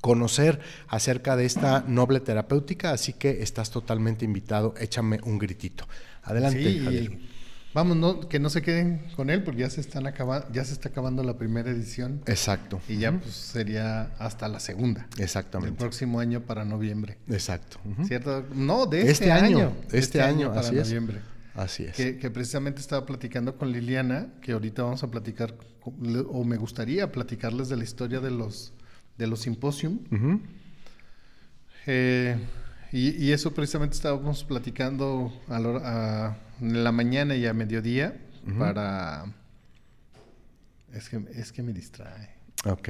[0.00, 5.88] conocer acerca de esta noble terapéutica, así que estás totalmente invitado, échame un gritito.
[6.22, 7.18] Adelante, Javier.
[7.78, 10.88] Vamos, que no se queden con él porque ya se están acabando, ya se está
[10.88, 12.22] acabando la primera edición.
[12.26, 12.80] Exacto.
[12.88, 15.06] Y ya pues sería hasta la segunda.
[15.16, 15.70] Exactamente.
[15.70, 17.18] El próximo año para noviembre.
[17.28, 17.78] Exacto.
[18.04, 18.44] ¿Cierto?
[18.52, 19.72] No, de este, este año.
[19.84, 21.20] Este, este año, para así noviembre.
[21.54, 21.94] Así es.
[21.94, 27.68] Que, precisamente estaba platicando con Liliana, que ahorita vamos a platicar, o me gustaría platicarles
[27.68, 28.72] de la historia de los,
[29.18, 30.00] de los simposium.
[31.86, 32.36] Eh,
[32.90, 38.16] y, eso precisamente estábamos platicando a, en la mañana y a mediodía
[38.58, 39.24] para...
[40.92, 42.30] Es que, es que me distrae.
[42.64, 42.88] Ok.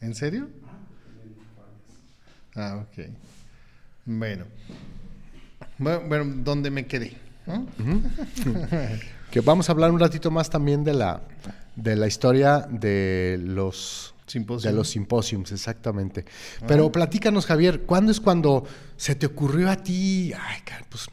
[0.00, 0.48] ¿En serio?
[2.56, 3.06] Ah, ok.
[4.04, 4.44] Bueno.
[5.78, 7.16] Bueno, ¿dónde me quedé?
[9.30, 11.22] que vamos a hablar un ratito más también de la,
[11.76, 14.14] de la historia de los
[14.62, 16.24] de los simposiums, exactamente.
[16.60, 16.64] Ah.
[16.68, 18.64] Pero platícanos, Javier, ¿cuándo es cuando
[18.96, 20.32] se te ocurrió a ti?
[20.32, 21.08] Ay, pues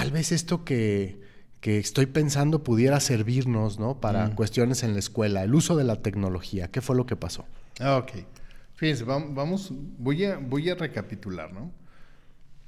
[0.00, 1.20] tal vez esto que,
[1.60, 4.00] que estoy pensando pudiera servirnos, ¿no?
[4.00, 4.34] Para mm.
[4.34, 6.68] cuestiones en la escuela, el uso de la tecnología.
[6.68, 7.44] ¿Qué fue lo que pasó?
[7.80, 8.12] Ah, ok.
[8.76, 11.70] Fíjense, vamos, voy a, voy a recapitular, ¿no?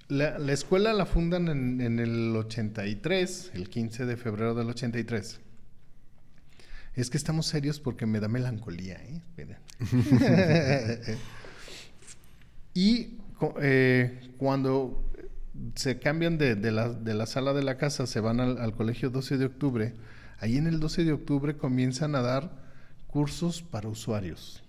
[0.08, 5.40] La, escuela la fundan en, el 83, el 15 de febrero del 83.
[6.96, 9.22] Es que estamos serios porque me da melancolía, ¿eh?
[12.74, 13.16] y
[13.58, 15.11] eh, cuando
[15.74, 19.46] se cambian de, la, sala de la casa, se van al, al, colegio 12 de
[19.46, 19.94] octubre,
[20.38, 22.50] ahí en el 12 de octubre comienzan a dar
[23.06, 24.62] cursos para usuarios.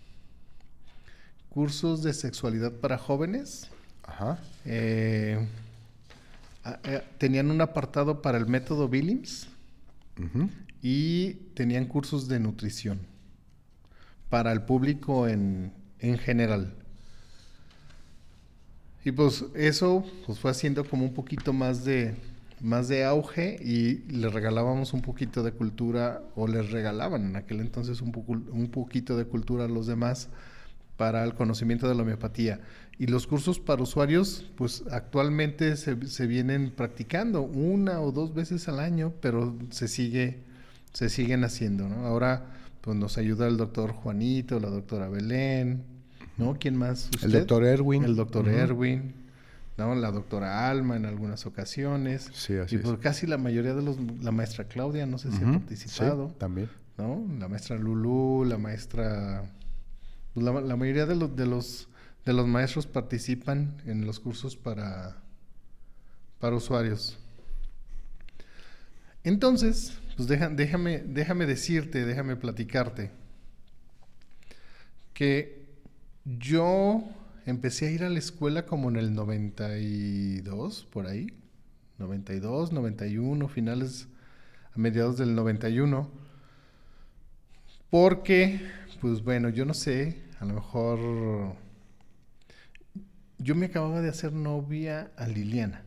[1.50, 3.69] Cursos de sexualidad para jóvenes
[4.04, 4.38] Ajá.
[4.65, 5.48] Eh,
[6.84, 9.48] eh, tenían un apartado para el método Billings
[10.82, 13.00] y tenían cursos de nutrición
[14.30, 16.76] para el público en, general.
[19.05, 22.15] Y pues eso pues fue haciendo como un poquito más de,
[22.61, 27.59] más de auge y le regalábamos un poquito de cultura o les regalaban en aquel
[27.59, 30.29] entonces un, poco, un poquito de cultura a los demás
[30.95, 32.61] para el conocimiento de la homeopatía.
[32.97, 38.67] Y los cursos para usuarios, pues actualmente se, se, vienen practicando una o dos veces
[38.69, 40.37] al año, pero se sigue,
[40.93, 42.05] se siguen haciendo, ¿no?
[42.05, 42.45] Ahora,
[42.81, 45.83] pues nos ayuda el doctor Juanito, la doctora Belén,
[46.38, 46.58] ¿no?
[46.60, 47.10] ¿Quién más?
[47.22, 48.04] El doctor Erwin.
[48.04, 49.13] El doctor Erwin,
[49.78, 49.96] ¿no?
[49.96, 52.30] La doctora Alma en algunas ocasiones.
[52.34, 55.43] Sí, así y pues casi la mayoría de los, la maestra Claudia, no sé si
[55.43, 56.30] ha participado.
[56.30, 56.69] Sí, también.
[56.98, 57.26] ¿No?
[57.39, 59.43] La maestra Lulú, la maestra...
[60.34, 61.88] Pues la, la mayoría de los, de los
[62.26, 65.17] de los maestros participan en los cursos para,
[66.39, 67.19] para usuarios.
[69.24, 73.12] Entonces, pues déjame, déjame decirte, déjame platicarte
[75.13, 75.62] que
[76.25, 77.03] yo
[77.45, 81.33] empecé a ir a la escuela como en el 92, por ahí.
[81.97, 84.07] 92, 91, finales
[84.73, 86.09] a mediados del 91.
[87.89, 88.59] Porque,
[89.01, 91.55] pues bueno, yo no sé, a lo mejor
[93.38, 95.83] yo me acababa de hacer novia a Liliana.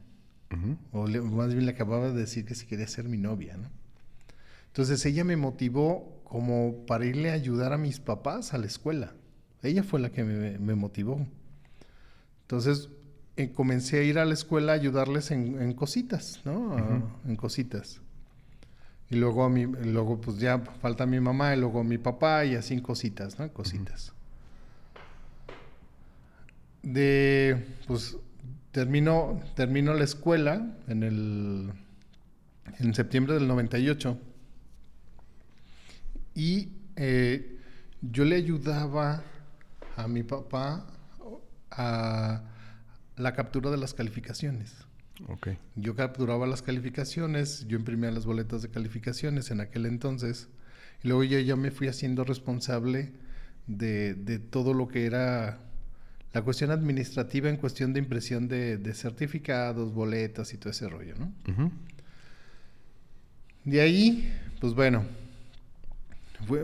[0.93, 3.69] O más bien le acababa de decir que si quería ser mi novia, ¿no?
[4.69, 9.15] Entonces ella me motivó como para irle a ayudar a mis papás a la escuela.
[9.63, 11.27] Ella fue la que me, motivó.
[12.43, 12.89] Entonces
[13.37, 16.77] eh, comencé a ir a la escuela a ayudarles en, cositas, ¿no?
[17.27, 18.01] en cositas.
[19.09, 22.57] Y luego, a mi, luego pues ya falta mi mamá y luego mi papá y
[22.57, 23.53] así en cositas, ¿no?
[23.53, 24.13] Cositas.
[26.83, 28.17] De, pues
[28.73, 31.73] terminó, terminó la escuela en el,
[32.79, 34.19] en septiembre del 98
[36.35, 37.59] y eh,
[38.03, 39.23] yo le ayudaba
[39.97, 40.87] a mi papá
[41.71, 42.43] a
[43.17, 44.75] la captura de las calificaciones.
[45.29, 45.59] Okay.
[45.77, 50.49] Yo capturaba las calificaciones, yo imprimía las boletas de calificaciones en aquel entonces,
[51.03, 53.13] y luego yo ya me fui haciendo responsable
[53.67, 55.59] de, de todo lo que era
[56.37, 61.33] la cuestión administrativa en cuestión de impresión de, certificados, boletas y todo ese rollo, ¿no?
[63.65, 64.31] De ahí,
[64.61, 65.05] pues bueno,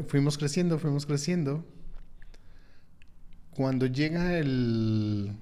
[0.09, 1.65] fuimos creciendo, fuimos creciendo.
[3.55, 5.37] Cuando llega el,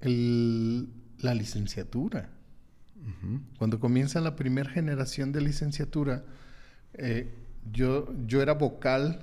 [0.00, 2.30] la licenciatura,
[3.58, 6.24] cuando comienza la primera generación de licenciatura,
[6.94, 7.34] eh,
[7.72, 9.20] yo, yo era vocal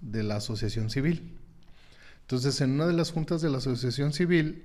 [0.00, 1.38] de la asociación civil.
[2.22, 4.64] Entonces, en una de las juntas de la asociación civil,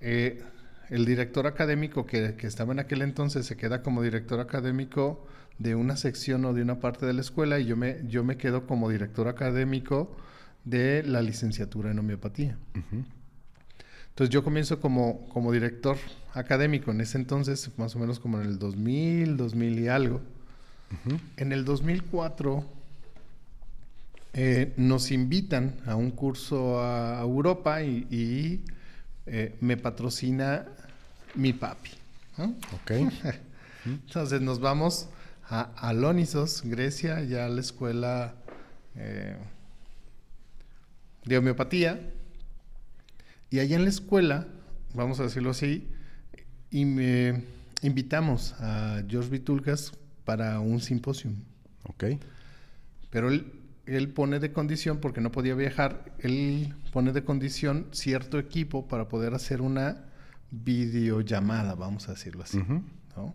[0.00, 0.42] eh,
[0.90, 5.26] el director académico que, que, estaba en aquel entonces se queda como director académico
[5.58, 8.36] de una sección o de una parte de la escuela y yo me, yo me
[8.36, 10.16] quedo como director académico
[10.64, 12.56] de la licenciatura en homeopatía.
[14.08, 15.96] Entonces yo comienzo como, como director
[16.32, 20.20] académico en ese entonces, más o menos como en el 2000, 2000 y algo.
[21.36, 22.64] En el 2004
[24.34, 28.62] eh, nos invitan a un curso a Europa y,
[29.26, 30.66] eh, me patrocina
[31.34, 31.90] mi papi.
[32.38, 32.90] Ok.
[33.84, 35.08] Entonces nos vamos
[35.48, 38.34] a Alonisos, Grecia, ya a la escuela
[38.96, 39.36] eh,
[41.24, 42.12] de homeopatía.
[43.50, 44.48] Y allá en la escuela,
[44.94, 45.88] vamos a decirlo así,
[46.70, 47.44] y me
[47.82, 49.92] invitamos a George Vitulcas
[50.24, 51.30] para un simposio.
[51.84, 52.04] Ok.
[53.10, 53.52] Pero él,
[53.86, 59.08] él pone de condición, porque no podía viajar, él pone de condición cierto equipo para
[59.08, 60.04] poder hacer una
[60.50, 62.58] videollamada, vamos a decirlo así.
[63.16, 63.34] ¿no?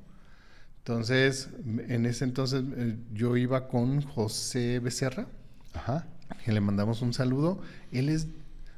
[0.79, 5.27] Entonces, en ese entonces eh, yo iba con José Becerra,
[5.73, 6.07] Ajá.
[6.43, 7.61] Que le mandamos un saludo.
[7.91, 8.27] Él es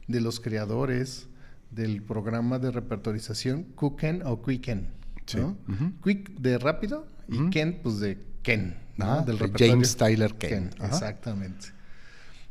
[0.08, 1.28] de los creadores
[1.72, 4.88] del programa de repertorización Cooken o Quicken.
[5.36, 5.58] ¿no?
[6.04, 8.76] Quick de rápido y Ken, pues de Ken.
[8.98, 9.24] ¿no?
[9.24, 10.70] del James Tyler Ken.
[10.84, 11.68] Exactamente.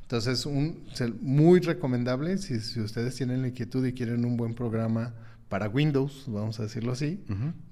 [0.02, 0.84] Entonces, un,
[1.20, 5.14] muy recomendable si, si, ustedes tienen la inquietud y quieren un buen programa
[5.48, 7.22] para Windows, vamos a decirlo así.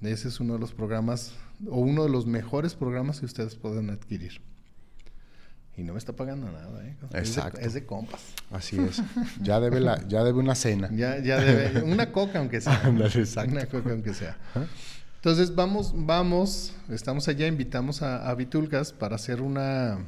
[0.03, 1.33] Ese es uno de los programas
[1.67, 4.41] o uno de los mejores programas que ustedes pueden adquirir.
[5.79, 6.97] Y no me está pagando nada, ¿eh?
[7.14, 7.61] Exacto.
[7.61, 8.21] Es de, compas.
[8.51, 9.01] Así es.
[9.41, 10.91] Ya debe, la, ya debe una cena.
[10.93, 11.83] Ya, ya debe.
[11.83, 12.83] Una coca, aunque sea.
[12.88, 14.37] una coca, aunque sea.
[15.14, 16.75] Entonces, vamos, vamos.
[16.88, 19.99] Estamos allá, invitamos a, a Vitulcas para hacer una.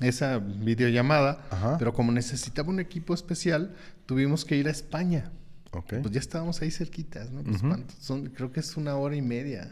[0.00, 1.76] Esa videollamada.
[1.78, 3.74] Pero como necesitaba un equipo especial,
[4.06, 5.32] tuvimos que ir a España.
[5.70, 6.00] Okay.
[6.00, 7.42] Pues ya estábamos ahí cerquitas, ¿no?
[7.42, 7.60] Pues
[8.00, 9.68] son, creo que es una hora y media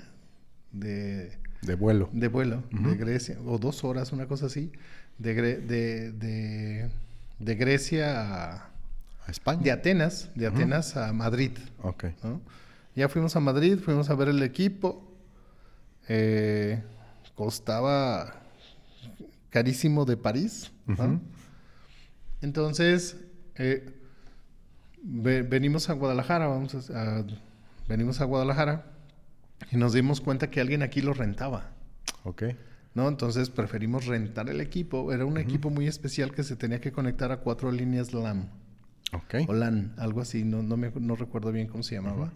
[0.73, 1.39] de...
[1.67, 2.09] De vuelo.
[2.13, 4.71] De vuelo, de Grecia, o dos horas, una cosa así,
[5.19, 6.91] de, de,
[7.39, 8.71] de, Grecia a,
[9.27, 9.63] a, España.
[9.63, 11.53] De Atenas, de Atenas a Madrid.
[11.83, 12.07] Ok.
[12.95, 15.11] Ya fuimos a Madrid, fuimos a ver el equipo.
[16.09, 16.83] Eh,
[17.35, 18.35] costaba
[19.51, 20.71] carísimo de París.
[22.41, 23.17] Entonces,
[23.57, 23.91] eh,
[25.03, 27.25] venimos a Guadalajara, vamos a,
[27.89, 28.94] venimos a Guadalajara
[29.71, 31.73] y nos dimos cuenta que alguien aquí lo rentaba.
[32.25, 32.45] Ok.
[32.95, 33.09] ¿No?
[33.09, 35.13] Entonces preferimos rentar el equipo.
[35.13, 38.51] Era un equipo muy especial que se tenía que conectar a cuatro líneas LAN.
[39.13, 39.49] Ok.
[39.49, 40.45] O LAN, algo así.
[40.45, 42.33] No, no, me, no recuerdo bien cómo se llamaba.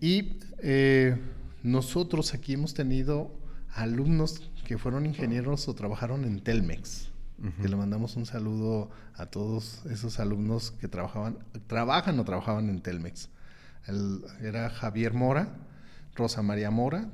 [0.00, 1.16] Y eh,
[1.62, 3.32] nosotros aquí hemos tenido
[3.72, 7.10] alumnos que fueron ingenieros o trabajaron en Telmex.
[7.62, 12.80] Que le mandamos un saludo a todos esos alumnos que trabajaban, trabajan o trabajaban en
[12.80, 13.30] Telmex
[14.42, 15.56] era Javier Mora,
[16.14, 17.08] Rosa María Mora.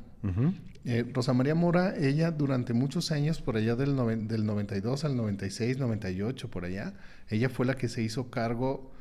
[0.86, 3.96] Eh, Rosa María Mora, ella durante muchos años, por allá del,
[4.28, 6.94] del 92 al 96, 98, por allá,
[7.28, 8.92] ella fue la que se hizo cargo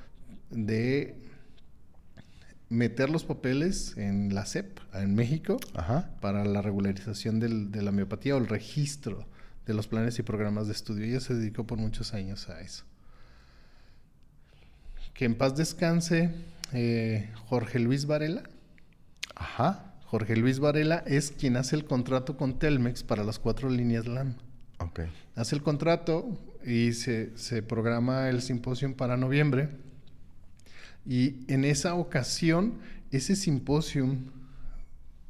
[0.50, 1.16] de
[2.70, 5.58] meter los papeles en la CEP, en México,
[6.22, 9.28] para la regularización de la miopatía o el registro
[9.66, 11.06] de los planes y programas de estudio.
[11.06, 12.84] Ella se dedicó por muchos años a eso.
[15.14, 16.32] Que en paz descanse
[16.74, 18.44] eh, Jorge Luis Varela.
[19.36, 19.94] Ajá.
[20.06, 24.38] Jorge Luis Varela es quien hace el contrato con Telmex para las cuatro líneas LAN.
[24.80, 25.02] Ok.
[25.36, 29.70] Hace el contrato y se, se programa el simposio para noviembre.
[31.06, 32.76] Y en esa ocasión,
[33.12, 34.06] ese simposio,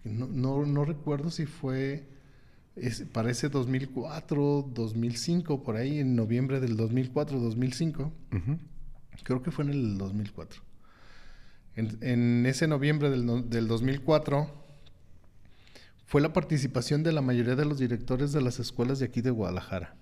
[0.03, 2.05] no, no, no recuerdo si fue
[2.75, 8.11] es, para ese 2004, 2005, por ahí, en noviembre del 2004, 2005.
[8.31, 8.57] Ujú.
[9.23, 10.61] Creo que fue en el 2004.
[11.75, 14.49] En, en ese noviembre del, no- del 2004
[16.05, 19.31] fue la participación de la mayoría de los directores de las escuelas de aquí de
[19.31, 19.95] Guadalajara.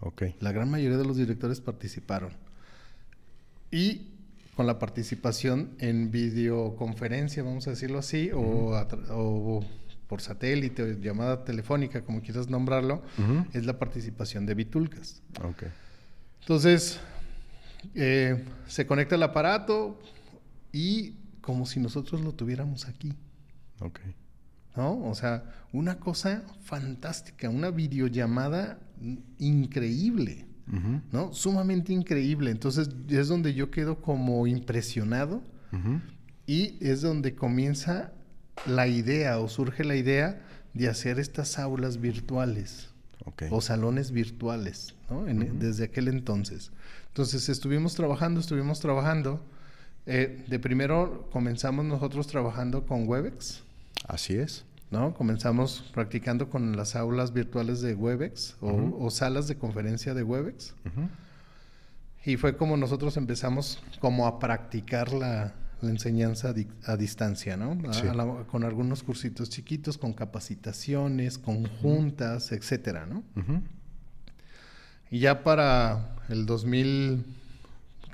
[0.00, 0.22] Ok.
[0.40, 2.30] La gran mayoría de los directores participaron.
[3.70, 4.08] Y
[4.56, 9.62] con la participación en videoconferencia, vamos a decirlo así, o,
[10.08, 13.02] por satélite, o llamada telefónica, como quieras nombrarlo,
[13.52, 15.20] es la participación de Bitulcas.
[15.44, 15.64] Ok.
[16.40, 16.98] Entonces,
[17.94, 20.00] eh, se conecta el aparato
[20.72, 23.12] y como si nosotros lo tuviéramos aquí,
[23.80, 24.00] Ok.
[24.76, 25.04] ¿no?
[25.04, 28.78] O sea, una cosa fantástica, una videollamada
[29.38, 31.00] increíble, Ujú.
[31.12, 31.32] ¿no?
[31.32, 32.50] Sumamente increíble.
[32.50, 35.42] Entonces, es donde yo quedo como impresionado
[35.72, 36.00] Ujú.
[36.46, 38.12] y es donde comienza
[38.66, 40.42] la idea o surge la idea
[40.74, 42.90] de hacer estas aulas virtuales
[43.24, 43.44] Ok.
[43.50, 45.26] o salones virtuales, ¿no?
[45.26, 46.70] En- Desde aquel entonces.
[47.08, 49.40] Entonces estuvimos trabajando, estuvimos trabajando.
[50.10, 53.62] Eh, de primero comenzamos nosotros trabajando con Webex,
[54.06, 54.64] Así es.
[54.90, 55.12] ¿no?
[55.12, 60.74] Comenzamos practicando con las aulas virtuales de Webex o, salas de conferencia de Webex.
[62.24, 65.52] Y fue como nosotros empezamos como a practicar la,
[65.82, 67.78] la enseñanza a, di- a distancia, ¿no?
[67.88, 68.06] A- Sí.
[68.06, 73.22] a la- con algunos cursitos chiquitos, con capacitaciones, con juntas, etcétera, ¿no?
[75.10, 77.24] Y ya para el 2000,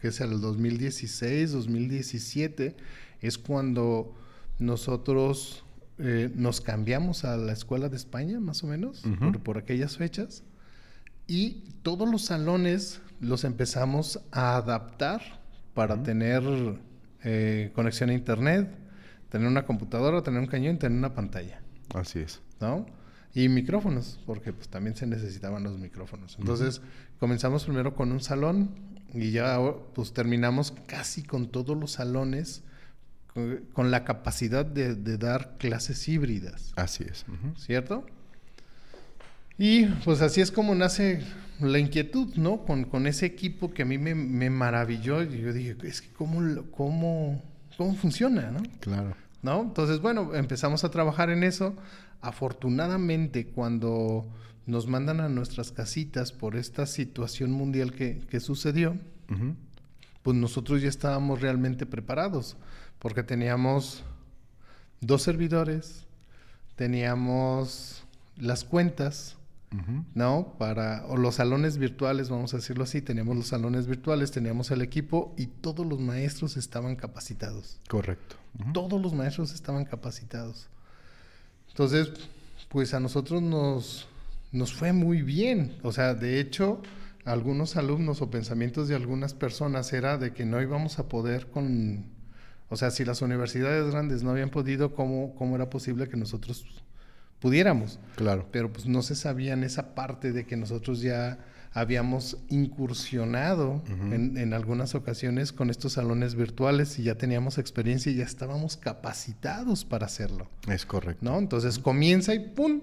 [0.04, 0.32] ¿qué será?
[0.32, 2.76] El 2016, 2017,
[3.22, 4.14] es cuando
[4.58, 5.64] nosotros
[5.96, 9.16] eh, nos cambiamos a la escuela de España, más o menos, Ujú.
[9.18, 10.42] por, por aquellas fechas.
[11.26, 15.22] Y todos los salones los empezamos a adaptar
[15.72, 16.42] para tener
[17.22, 18.76] eh, conexión a internet,
[19.30, 21.62] tener una computadora, tener un cañón, tener una pantalla.
[21.94, 22.42] Así es.
[22.60, 22.84] ¿no?
[23.32, 26.36] Y micrófonos, porque pues también se necesitaban los micrófonos.
[26.38, 26.82] Entonces,
[27.18, 29.58] comenzamos primero con un salón y ya
[29.94, 32.62] pues terminamos casi con todos los salones
[33.32, 37.24] con, con la capacidad de, de dar clases híbridas, Así es.
[37.56, 38.04] ¿cierto?
[39.58, 41.22] Y pues así es como nace
[41.60, 42.64] la inquietud, ¿no?
[42.64, 45.22] Con, con ese equipo que a mí me, me maravilló.
[45.22, 46.40] Y yo dije, es que cómo,
[46.72, 47.42] cómo,
[47.76, 48.62] cómo funciona, ¿no?
[48.80, 49.14] Claro.
[49.42, 49.62] ¿no?
[49.62, 51.76] Entonces, bueno, empezamos a trabajar en eso.
[52.20, 54.26] Afortunadamente, cuando
[54.66, 58.96] nos mandan a nuestras casitas por esta situación mundial que, que sucedió,
[60.22, 62.56] pues nosotros ya estábamos realmente preparados,
[62.98, 64.04] porque teníamos
[65.00, 66.06] dos servidores,
[66.76, 68.04] teníamos
[68.36, 69.36] las cuentas.
[70.14, 70.54] ¿no?
[70.56, 74.82] Para, o los salones virtuales, vamos a decirlo así, teníamos los salones virtuales, teníamos el
[74.82, 77.80] equipo y todos los maestros estaban capacitados.
[77.88, 78.36] Correcto.
[78.72, 80.68] Todos los maestros estaban capacitados.
[81.70, 82.12] Entonces,
[82.68, 84.06] pues a nosotros nos,
[84.54, 85.76] nos fue muy bien.
[85.82, 86.80] O sea, de hecho,
[87.24, 92.06] algunos alumnos o pensamientos de algunas personas era de que no íbamos a poder con...
[92.70, 96.64] O sea, si las universidades grandes no habían podido, ¿cómo, cómo era posible que nosotros
[97.40, 97.98] pudiéramos?
[98.16, 98.48] Claro.
[98.50, 101.38] pero pues no se sabía en esa parte de que nosotros ya
[101.72, 103.82] habíamos incursionado
[104.12, 108.76] en, en algunas ocasiones con estos salones virtuales y ya teníamos experiencia y ya estábamos
[108.76, 111.24] capacitados para hacerlo, Es correcto.
[111.24, 111.36] ¿no?
[111.36, 112.80] Entonces comienza y ¡pum!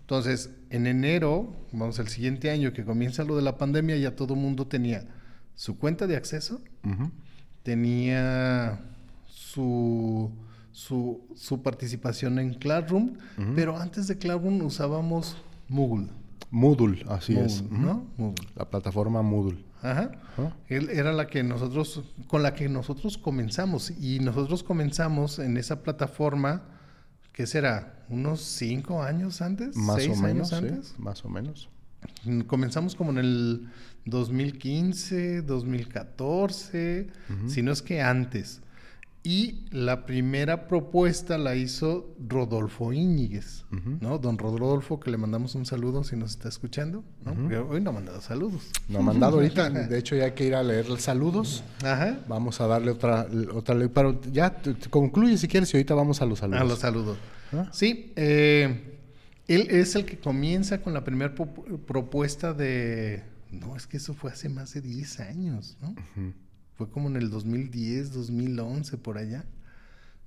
[0.00, 4.34] Entonces, en enero, vamos al siguiente año que comienza lo de la pandemia, ya todo
[4.34, 5.06] el mundo tenía
[5.54, 6.60] su cuenta de acceso,
[7.62, 8.78] tenía
[9.26, 10.30] su,
[10.72, 13.14] su, participación en Classroom,
[13.54, 15.36] pero antes de Classroom usábamos
[15.68, 16.08] Moodle.
[16.52, 17.64] Moodle, así es.
[17.70, 18.06] ¿no?
[18.54, 19.64] La plataforma Moodle.
[19.80, 20.12] Ajá.
[20.68, 23.90] Él era la que nosotros, con la que nosotros comenzamos.
[23.98, 26.62] Y nosotros comenzamos en esa plataforma,
[27.32, 28.04] ¿qué será?
[28.10, 29.74] ¿Unos cinco años antes?
[29.74, 30.98] Más ¿Seis o menos, años antes?
[30.98, 31.70] más o menos.
[32.46, 33.68] Comenzamos como en el
[34.04, 37.08] 2015, 2014,
[37.46, 38.60] si no es que antes.
[39.24, 43.64] Y la primera propuesta la hizo Rodolfo Íñiguez,
[44.00, 44.18] ¿no?
[44.18, 47.68] Don Rodolfo, que le mandamos un saludo si nos está escuchando, ¿no?
[47.68, 48.62] hoy no ha mandado saludos.
[48.88, 51.62] No ha mandado ahorita, de hecho ya hay que ir a leer los saludos.
[51.84, 52.18] Ajá.
[52.26, 54.60] Vamos a darle otra, otra pero ya
[54.90, 56.60] concluye si quieres y ahorita vamos a los saludos.
[56.60, 57.18] A los saludos.
[57.52, 57.70] ¿Ah?
[57.72, 58.98] Sí, eh,
[59.46, 63.22] él es el que comienza con la primera propuesta de...
[63.52, 65.94] No, es que eso fue hace más de 10 años, ¿no?
[66.82, 69.44] Fue como en el 2010, 2011, por allá.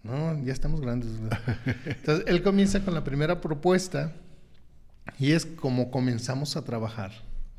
[0.03, 1.10] No, ya estamos grandes.
[1.86, 4.14] Entonces, él comienza con la primera propuesta
[5.20, 7.12] y es como comenzamos a trabajar.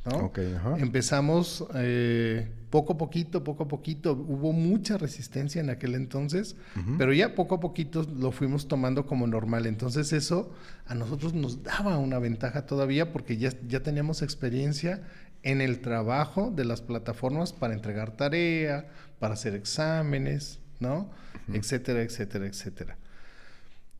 [0.07, 0.32] ¿no?
[0.78, 4.12] Empezamos eh, poco a poquito, poco a poquito.
[4.12, 6.57] Hubo mucha resistencia en aquel entonces,
[6.97, 9.66] pero ya poco a poquito lo fuimos tomando como normal.
[9.66, 10.55] Entonces eso
[10.86, 15.03] a nosotros nos daba una ventaja todavía porque ya, ya teníamos experiencia
[15.47, 18.88] en el trabajo de las plataformas para entregar tarea,
[19.20, 21.09] para hacer exámenes, ¿no?
[21.53, 22.99] Etcétera, etcétera, etcétera.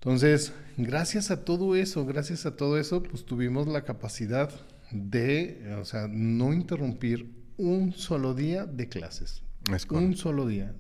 [0.01, 4.51] Entonces, gracias a todo eso, gracias a todo eso, pues tuvimos la capacidad
[4.91, 9.43] de, o sea, no interrumpir un solo día de clases.
[9.91, 10.75] un solo día,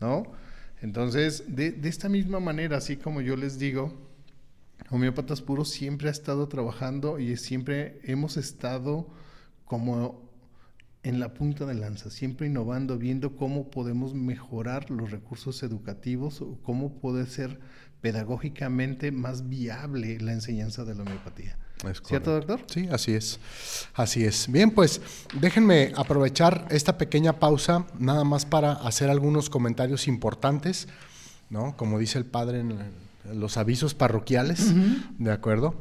[0.00, 0.22] ¿no?
[0.82, 3.92] Entonces, de, de, esta misma manera, así como yo les digo,
[4.90, 9.08] Homeópatas Puros siempre ha estado trabajando y siempre hemos estado
[9.66, 10.26] como
[11.02, 16.58] en la punta de lanza, siempre innovando, viendo cómo podemos mejorar los recursos educativos o
[16.62, 17.60] cómo puede ser
[18.00, 21.58] pedagógicamente más viable la enseñanza de la homeopatía.
[22.04, 22.60] ¿Cierto, doctor?
[22.66, 23.38] Sí, así es.
[23.94, 24.50] Así es.
[24.50, 25.00] Bien, pues
[25.38, 30.88] déjenme aprovechar esta pequeña pausa nada más para hacer algunos comentarios importantes,
[31.50, 31.76] ¿no?
[31.76, 32.78] Como dice el padre en
[33.32, 34.72] los avisos parroquiales,
[35.18, 35.80] ¿de acuerdo?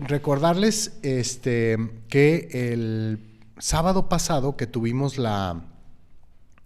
[0.00, 1.76] Recordarles este,
[2.08, 3.18] que el
[3.58, 5.64] sábado pasado que tuvimos la,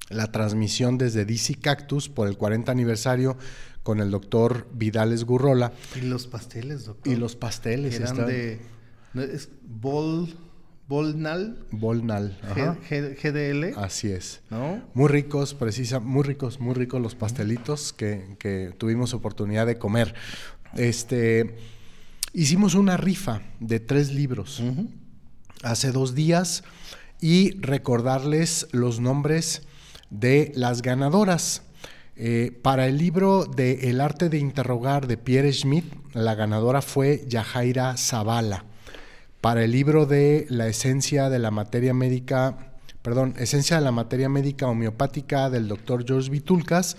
[0.09, 3.37] la transmisión desde DC Cactus por el 40 aniversario
[3.83, 5.73] con el doctor Vidales Gurrola.
[5.97, 7.13] Y los pasteles, doctor.
[7.13, 7.99] Y los pasteles.
[7.99, 8.61] Eran de...
[9.15, 10.37] Es Bol...
[10.87, 11.65] Bolnal.
[11.71, 12.37] Bolnal.
[12.91, 13.79] GDL.
[13.79, 14.41] Así es.
[14.51, 14.83] ¿No?
[14.93, 20.17] Muy ricos, precisa, muy ricos, muy ricos los pastelitos que, que tuvimos oportunidad de comer.
[20.75, 21.55] Este
[22.33, 24.62] hicimos una rifa de tres libros
[25.62, 26.64] hace dos días
[27.20, 29.62] y recordarles los nombres
[30.11, 31.62] de las ganadoras.
[32.16, 37.24] Eh, para el libro de El arte de interrogar de Pierre Schmidt, la ganadora fue
[37.28, 38.64] Yajaira Zavala.
[39.41, 44.28] Para el libro de La esencia de la materia médica, perdón, Esencia de la materia
[44.28, 46.97] médica homeopática del doctor George Vitulcas,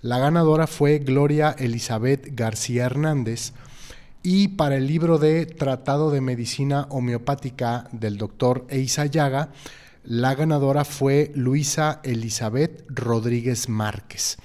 [0.00, 3.52] la ganadora fue Gloria Elizabeth García Hernández.
[4.26, 9.50] Y para el libro de Tratado de Medicina Homeopática del doctor Eisa Llaga,
[10.02, 14.38] la ganadora fue Luisa Elizabeth Rodríguez Márquez.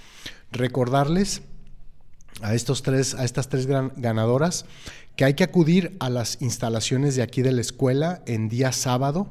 [0.52, 1.44] Recordarles
[2.42, 4.66] a, estos tres, a estas tres ganadoras
[5.16, 9.30] que hay que acudir a las instalaciones de aquí de la escuela en día sábado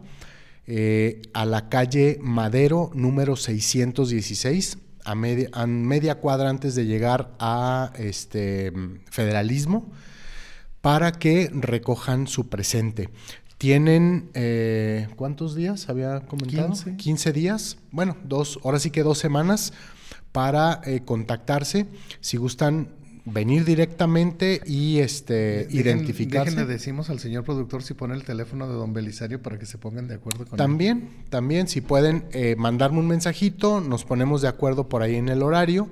[0.66, 7.34] eh, a la calle Madero número 616 a media, a media cuadra antes de llegar
[7.38, 8.72] a este
[9.10, 9.92] federalismo
[10.80, 13.10] para que recojan su presente.
[13.58, 16.74] Tienen, eh, ¿cuántos días había comentado?
[16.96, 17.32] 15.
[17.32, 17.78] días.
[17.90, 19.72] Bueno, dos, ahora sí que dos semanas
[20.30, 21.86] para eh, contactarse.
[22.20, 22.88] Si gustan
[23.32, 26.50] venir directamente y este identificarse.
[26.50, 29.78] Déjenle decimos al señor productor si pone el teléfono de don Belisario para que se
[29.78, 31.30] pongan de acuerdo con también, él.
[31.30, 35.42] También, si pueden eh, mandarme un mensajito, nos ponemos de acuerdo por ahí en el
[35.42, 35.88] horario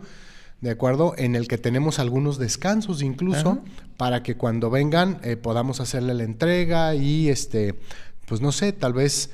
[0.60, 1.14] ¿de acuerdo?
[1.16, 3.62] En el que tenemos algunos descansos incluso
[3.96, 7.74] para que cuando vengan eh, podamos hacerle la entrega y este,
[8.26, 9.30] pues no sé, tal vez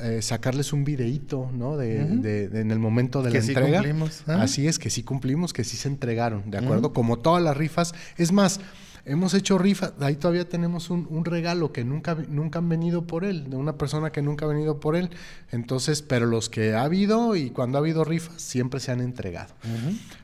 [0.00, 1.76] eh, sacarles un videíto, ¿no?
[1.76, 3.78] De, en el momento de la entrega.
[3.78, 6.92] Cumplimos, Así es, que sí cumplimos, que sí se entregaron, ¿de acuerdo?
[6.92, 7.94] Como todas las rifas.
[8.18, 8.60] Es más,
[9.06, 13.48] hemos hecho rifas, ahí todavía tenemos un, regalo que nunca, nunca han venido por él,
[13.48, 15.10] de una persona que nunca ha venido por él.
[15.50, 19.54] Entonces, pero los que ha habido y cuando ha habido rifas, siempre se han entregado.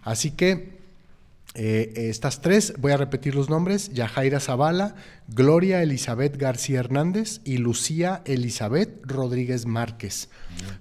[0.03, 0.83] Así que
[1.55, 4.95] eh, estas tres, voy a repetir los nombres, Yajaira Zavala,
[5.29, 10.31] Gloria Elizabeth García Hernández y Lucía Elizabeth Rodríguez Márquez,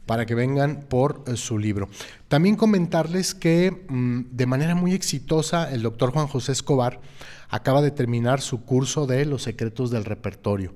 [0.05, 1.89] para que vengan por eh, su libro.
[2.29, 7.01] También comentarles que mm, de manera muy exitosa el doctor Juan José Escobar
[7.51, 10.73] acaba de terminar su curso de Los secretos del repertorio.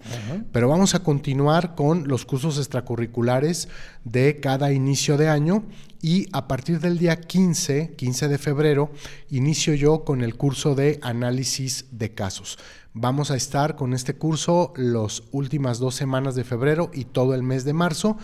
[0.52, 3.70] Pero vamos a continuar con los cursos extracurriculares
[4.04, 5.64] de cada inicio de año
[6.02, 8.92] y a partir del día 15, 15 de febrero,
[9.32, 12.60] inicio yo con el curso de análisis de casos.
[12.94, 17.42] Vamos a estar con este curso las últimas dos semanas de febrero y todo el
[17.42, 18.18] mes de marzo.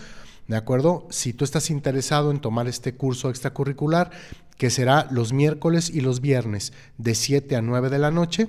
[0.46, 1.06] ¿De acuerdo?
[1.10, 4.10] Si tú estás interesado en tomar este curso extracurricular,
[4.56, 8.48] que será los miércoles y los viernes de 7 a 9 de la noche,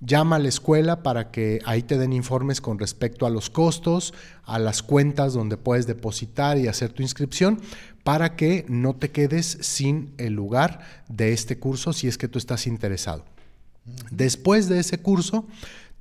[0.00, 4.12] llama a la escuela para que ahí te den informes con respecto a los costos,
[4.44, 7.60] a las cuentas donde puedes depositar y hacer tu inscripción,
[8.02, 12.38] para que no te quedes sin el lugar de este curso si es que tú
[12.38, 13.24] estás interesado.
[14.10, 15.46] Después de ese curso,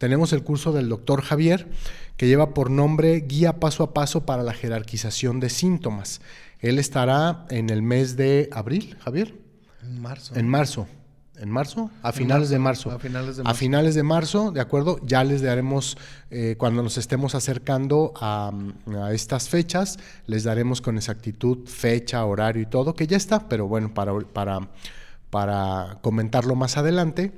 [0.03, 1.69] tenemos el curso del doctor Javier,
[2.17, 6.19] que lleva por nombre Guía Paso a Paso para la Jerarquización de Síntomas.
[6.59, 9.33] Él estará en el mes de abril, Javier.
[9.81, 10.35] En marzo.
[10.35, 10.87] En marzo.
[11.37, 11.89] ¿En marzo?
[12.01, 12.91] A finales de marzo.
[12.91, 13.49] A finales de marzo.
[13.49, 14.99] A finales de marzo, ¿de acuerdo?
[15.03, 15.97] Ya les daremos,
[16.29, 18.51] eh, cuando nos estemos acercando a,
[19.13, 23.93] estas fechas, les daremos con exactitud fecha, horario y todo, que ya está, pero bueno,
[23.93, 24.67] para, para,
[25.29, 27.31] para comentarlo más adelante.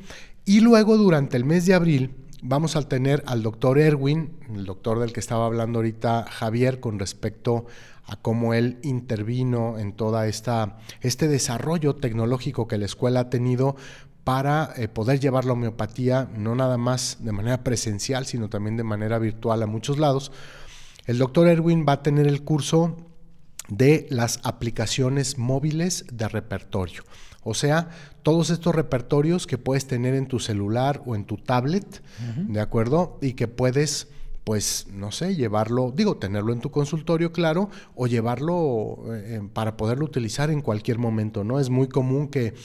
[0.45, 4.99] Y luego, durante el mes de abril, vamos a tener al doctor Erwin, el doctor
[4.99, 7.65] del que estaba hablando ahorita Javier, con respecto
[8.05, 13.75] a cómo él intervino en toda esta este desarrollo tecnológico que la escuela ha tenido
[14.23, 18.83] para eh, poder llevar la homeopatía no nada más de manera presencial, sino también de
[18.83, 20.31] manera virtual a muchos lados.
[21.05, 22.97] El doctor Erwin va a tener el curso
[23.69, 27.03] de las aplicaciones móviles de repertorio.
[27.47, 27.89] O sea,
[28.23, 32.01] todos estos repertorios que puedes tener en tu celular o en tu tablet,
[32.35, 33.19] ¿de acuerdo?
[33.21, 34.07] Y que puedes,
[34.43, 40.05] pues, no sé, llevarlo, digo, tenerlo en tu consultorio, claro, o llevarlo eh, para poderlo
[40.05, 41.59] utilizar en cualquier momento, ¿no?
[41.59, 42.55] Es muy común que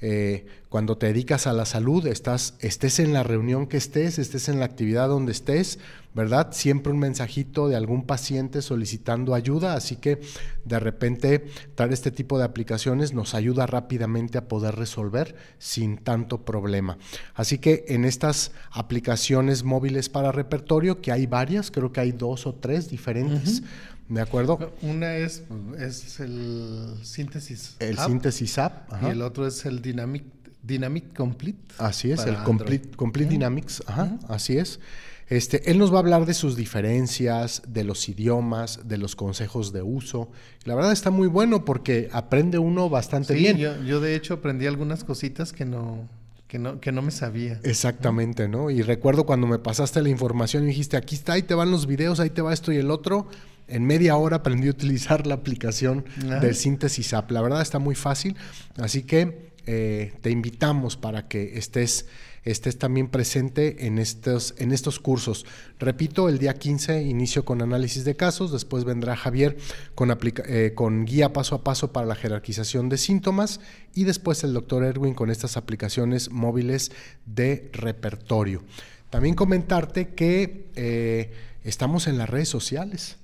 [0.00, 4.48] eh, cuando te dedicas a la salud, estás, estés en la reunión que estés, estés
[4.48, 5.78] en la actividad donde estés,
[6.14, 6.48] ¿verdad?
[6.52, 10.20] Siempre un mensajito de algún paciente solicitando ayuda, así que
[10.64, 16.44] de repente traer este tipo de aplicaciones nos ayuda rápidamente a poder resolver sin tanto
[16.44, 16.98] problema.
[17.34, 22.46] Así que en estas aplicaciones móviles para repertorio, que hay varias, creo que hay dos
[22.46, 23.62] o tres diferentes,
[24.08, 24.72] ¿De acuerdo?
[24.82, 25.44] Una es,
[25.78, 28.90] es el síntesis El síntesis app.
[29.02, 30.24] Y el otro es el Dynamic,
[30.62, 31.58] Dynamic Complete.
[31.78, 33.82] Así es, el Complete, Complete Dynamics.
[33.86, 34.80] Ajá, así es.
[35.28, 39.72] Este, él nos va a hablar de sus diferencias, de los idiomas, de los consejos
[39.74, 40.30] de uso.
[40.64, 43.58] La verdad está muy bueno porque aprende uno bastante bien.
[43.58, 46.08] Yo, yo de hecho aprendí algunas cositas que no,
[46.46, 47.60] que no, que no me sabía.
[47.62, 48.70] Exactamente, ¿no?
[48.70, 51.86] Y recuerdo cuando me pasaste la información y dijiste, aquí está, ahí te van los
[51.86, 53.28] videos, ahí te va esto y el otro
[53.68, 56.04] en media hora aprendí a utilizar la aplicación
[56.40, 57.30] del Síntesis App.
[57.30, 58.36] La verdad está muy fácil,
[58.76, 62.06] así que eh, te invitamos para que estés,
[62.42, 65.44] estés también presente en estos, en estos cursos.
[65.78, 69.58] Repito, el día 15 inicio con análisis de casos, después vendrá Javier
[69.94, 70.16] con,
[70.46, 73.60] eh, con guía paso a paso para la jerarquización de síntomas
[73.94, 76.90] y después el doctor Erwin con estas aplicaciones móviles
[77.26, 78.62] de repertorio.
[79.10, 81.30] También comentarte que eh,
[81.62, 83.18] estamos en las redes sociales.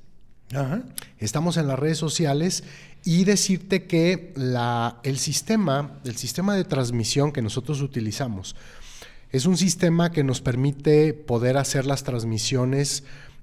[1.18, 2.64] Estamos en las redes sociales
[3.05, 4.32] y decirte que
[5.03, 8.57] el, sistema, el sistema de transmisión que nosotros utilizamos
[9.34, 13.03] es un sistema que nos permite poder hacer las transmisiones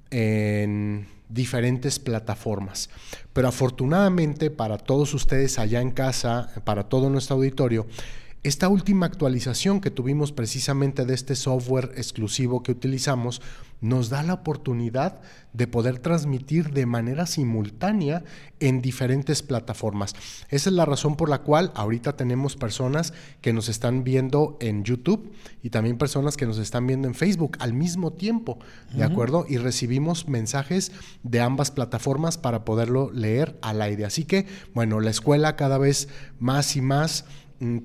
[0.09, 2.89] en diferentes plataformas.
[3.33, 7.87] Pero afortunadamente para todos ustedes allá en casa, para todo nuestro auditorio,
[8.43, 13.41] esta última actualización que tuvimos precisamente de este software exclusivo que utilizamos
[13.81, 15.21] nos da la oportunidad
[15.53, 18.23] de poder transmitir de manera simultánea
[18.59, 20.13] en diferentes plataformas.
[20.49, 24.83] Esa es la razón por la cual ahorita tenemos personas que nos están viendo en
[24.83, 28.59] YouTube y también personas que nos están viendo en Facebook al mismo tiempo,
[28.93, 29.45] ¿de acuerdo?
[29.49, 30.91] Y recibimos mensajes
[31.23, 34.05] de ambas plataformas para poderlo leer al aire.
[34.05, 36.07] Así que, bueno, la escuela cada vez
[36.39, 37.25] más y más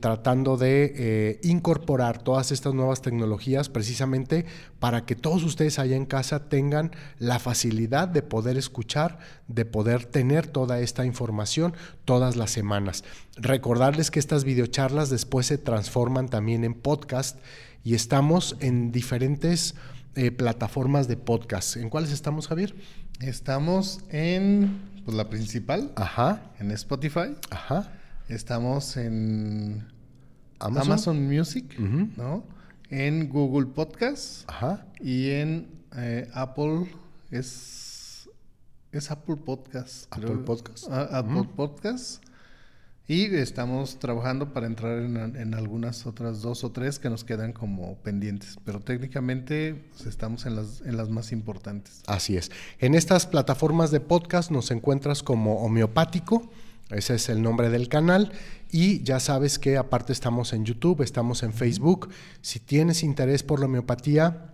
[0.00, 4.46] tratando de eh, incorporar todas estas nuevas tecnologías precisamente
[4.78, 9.18] para que todos ustedes allá en casa tengan la facilidad de poder escuchar,
[9.48, 11.74] de poder tener toda esta información
[12.06, 13.04] todas las semanas.
[13.36, 17.38] Recordarles que estas videocharlas después se transforman también en podcast
[17.84, 19.74] y estamos en diferentes
[20.14, 21.76] eh, plataformas de podcast.
[21.76, 22.74] ¿En cuáles estamos, Javier?
[23.20, 27.36] Estamos en pues, la principal, Ajá, en Spotify.
[27.50, 27.92] ajá.
[28.28, 29.86] Estamos en
[30.58, 30.90] Amazon.
[30.90, 31.78] Amazon, Music.
[31.78, 32.44] ¿no?
[32.90, 34.84] En Google Podcast Ajá.
[35.00, 36.86] y en eh, Apple
[37.30, 38.28] es
[38.90, 40.06] es Apple Podcast.
[40.10, 40.86] Apple Podcast.
[40.90, 42.24] Ah, Apple Podcast.
[43.08, 47.52] Y estamos trabajando para entrar en, en algunas otras dos o tres que nos quedan
[47.52, 48.56] como pendientes.
[48.64, 52.02] Pero técnicamente pues, estamos en las, en las más importantes.
[52.08, 52.50] Así es.
[52.80, 56.50] En estas plataformas de podcast nos encuentras como homeopático,
[56.90, 58.32] ese es el nombre del canal,
[58.70, 62.10] y ya sabes que aparte estamos en YouTube, estamos en Facebook.
[62.42, 64.52] Si tienes interés por la homeopatía,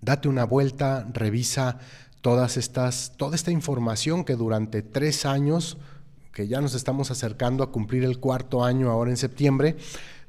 [0.00, 1.78] date una vuelta, revisa
[2.20, 5.78] todas estas, toda esta información que durante tres años,
[6.32, 9.76] que ya nos estamos acercando a cumplir el cuarto año ahora en septiembre,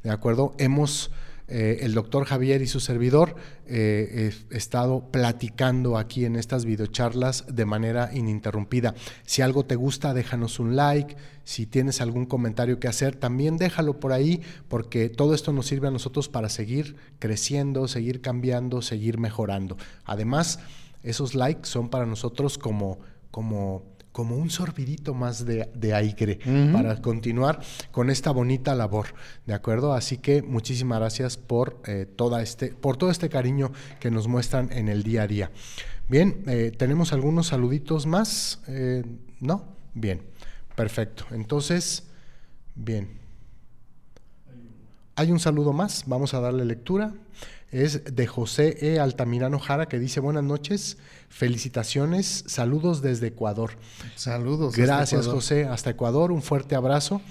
[0.04, 0.56] ¿de acuerdo?
[0.58, 1.12] Hemos,
[1.50, 3.36] eh, el doctor Javier y su servidor,
[3.66, 8.94] eh, he estado platicando aquí en estas videocharlas de manera ininterrumpida.
[9.26, 11.16] Si algo te gusta, déjanos un like.
[11.44, 15.88] Si tienes algún comentario que hacer, también déjalo por ahí, porque todo esto nos sirve
[15.88, 19.76] a nosotros para seguir creciendo, seguir cambiando, seguir mejorando.
[20.06, 20.60] Además,
[21.02, 23.00] esos likes son para nosotros como,
[23.32, 23.84] como,
[24.20, 26.40] como un sorbidito más de, de aire
[26.74, 29.06] para continuar con esta bonita labor,
[29.46, 29.94] ¿de acuerdo?
[29.94, 34.74] Así que muchísimas gracias por, eh, toda este, por todo este cariño que nos muestran
[34.74, 35.52] en el día a día.
[36.10, 38.60] Bien, eh, ¿tenemos algunos saluditos más?
[38.68, 39.06] Eh,
[39.40, 39.64] ¿No?
[39.94, 40.22] Bien,
[40.76, 41.24] perfecto.
[41.32, 42.04] Entonces,
[42.76, 43.22] bien.
[45.16, 47.14] Hay un saludo más, vamos a darle lectura.
[47.72, 49.00] Es de José E.
[49.00, 50.98] Altamirano Jara que dice buenas noches,
[51.30, 53.72] felicitaciones, saludos desde Ecuador.
[54.16, 54.76] Saludos.
[54.76, 55.36] Gracias Ecuador.
[55.36, 57.22] José, hasta Ecuador, un fuerte abrazo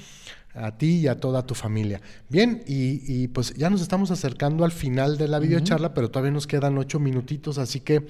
[0.55, 2.01] a ti y a toda tu familia.
[2.28, 6.32] Bien, y, y, pues ya nos estamos acercando al final de la videocharla, pero todavía
[6.32, 8.07] nos quedan ocho minutitos, así que,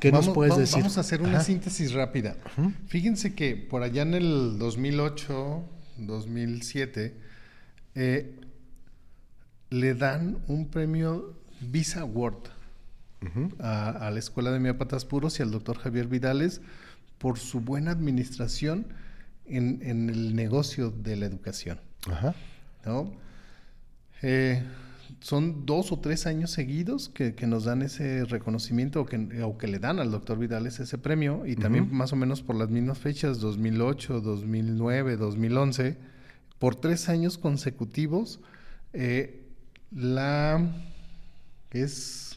[0.00, 0.82] ¿qué Vamos- nos puedes vamos- decir?
[0.82, 1.44] Vamos a hacer una Ajá.
[1.44, 2.36] síntesis rápida.
[2.86, 5.62] Fíjense que por allá en el 2008,
[5.98, 7.16] 2007,
[7.96, 8.40] eh,
[9.70, 12.04] le dan un premio Visa
[13.60, 16.60] A, a la Escuela de Homeópatas Puros y al doctor Javier Vidales
[17.18, 18.86] por su buena administración
[19.46, 21.80] en, en el negocio de la educación.
[22.10, 22.34] Ajá.
[22.84, 23.12] ¿no?
[24.22, 24.62] Eh,
[25.20, 29.56] son dos o tres años seguidos que, que nos dan ese reconocimiento o que, o
[29.58, 32.70] que le dan al doctor Vidales ese premio y también más o menos por las
[32.70, 35.96] mismas fechas, 2008, 2009, 2011,
[36.58, 38.40] por tres años consecutivos,
[38.92, 39.40] eh,
[39.90, 40.60] la
[41.70, 42.33] es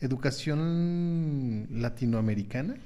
[0.00, 2.76] educación latinoamericana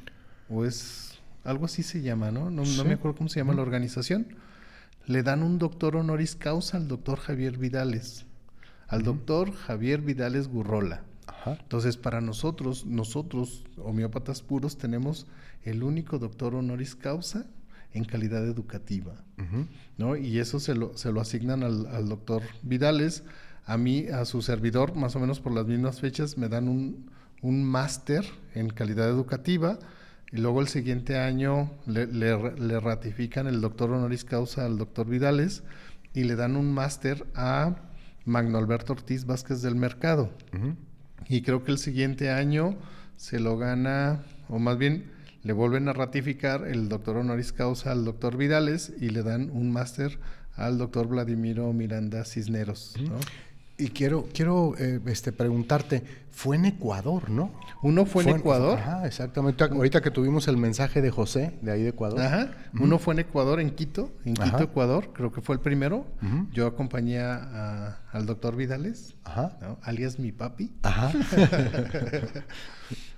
[0.49, 2.51] o es algo así se llama, ¿no?
[2.51, 4.27] No, me acuerdo cómo se llama la organización.
[5.07, 8.27] Le dan un doctor honoris causa al doctor Javier Vidales,
[8.87, 11.03] al doctor Javier Vidales Gurrola.
[11.27, 11.59] Ajá.
[11.61, 15.27] Entonces, para nosotros, nosotros, homeópatas puros, tenemos
[15.65, 17.47] el único doctor honoris causa
[17.93, 19.15] en calidad educativa.
[19.99, 20.17] ¿no?
[20.17, 23.25] Y eso se lo, se lo asignan al, al doctor Vidales.
[23.67, 27.11] A mí, a su servidor, más o menos por las mismas fechas, me dan un,
[27.43, 29.79] un máster en calidad educativa.
[30.33, 35.07] Y luego el siguiente año le, le- le ratifican el doctor honoris causa al doctor
[35.07, 35.63] Vidales
[36.15, 37.77] y le dan un máster a
[38.25, 40.31] Magno Alberto Ortiz Vázquez del Mercado.
[41.29, 42.77] Y creo que el siguiente año
[43.17, 45.05] se lo gana, o más bien
[45.45, 49.71] le vuelven a ratificar el doctor honoris causa al doctor Vidales y le dan un
[49.73, 50.19] máster
[50.57, 52.95] al doctor Vladimiro Miranda Cisneros.
[53.09, 53.17] ¿no?
[53.83, 57.51] Y quiero, quiero eh, este, preguntarte, fue en Ecuador, ¿no?
[57.83, 58.79] Uno fue, en Ecuador.
[58.79, 59.65] Ajá, exactamente.
[59.65, 62.21] Ahorita que tuvimos el mensaje de José, de ahí de Ecuador.
[62.21, 62.53] Ajá.
[62.79, 64.63] Uno fue en Ecuador, en Quito, en Quito, Ajá.
[64.63, 66.07] Ecuador, creo que fue el primero.
[66.53, 69.57] Yo acompañé a- al doctor Vidales, Ajá.
[69.61, 69.79] ¿no?
[69.83, 70.73] alias mi papi.
[70.83, 71.11] Ajá.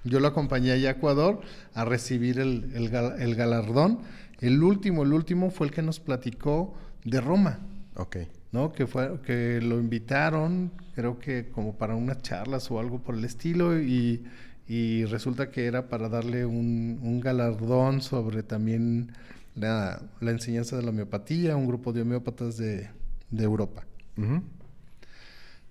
[0.05, 1.41] Yo lo acompañé allá a Ecuador
[1.75, 4.01] a recibir el, el gal- el galardón.
[4.41, 7.59] El último, el último fue el que nos platicó de Roma,
[7.97, 8.17] ok.
[8.55, 8.73] ¿No?
[8.73, 13.25] Que fue que lo invitaron, creo que como para unas charlas o algo por el
[13.25, 14.25] estilo y,
[14.69, 19.11] y resulta que era para darle un, un galardón sobre también
[19.57, 22.89] la, la enseñanza de la homeopatía, un grupo de homeópatas de,
[23.31, 23.85] de Europa.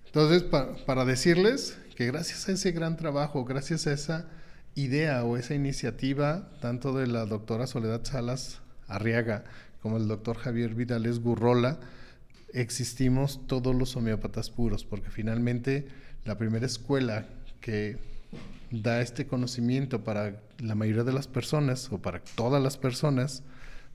[0.06, 4.28] Entonces, pa- para decirles que gracias a ese gran trabajo, gracias a esa
[4.74, 9.44] idea o esa iniciativa, tanto de la doctora Soledad Salas Arriaga
[9.80, 11.78] como el doctor Javier Vidales Gurrola,
[12.54, 15.86] existimos todos los homeópatas puros, porque finalmente
[16.24, 17.26] la primera escuela
[17.60, 17.98] que
[18.70, 23.42] da este conocimiento para la mayoría de las personas o para todas las personas,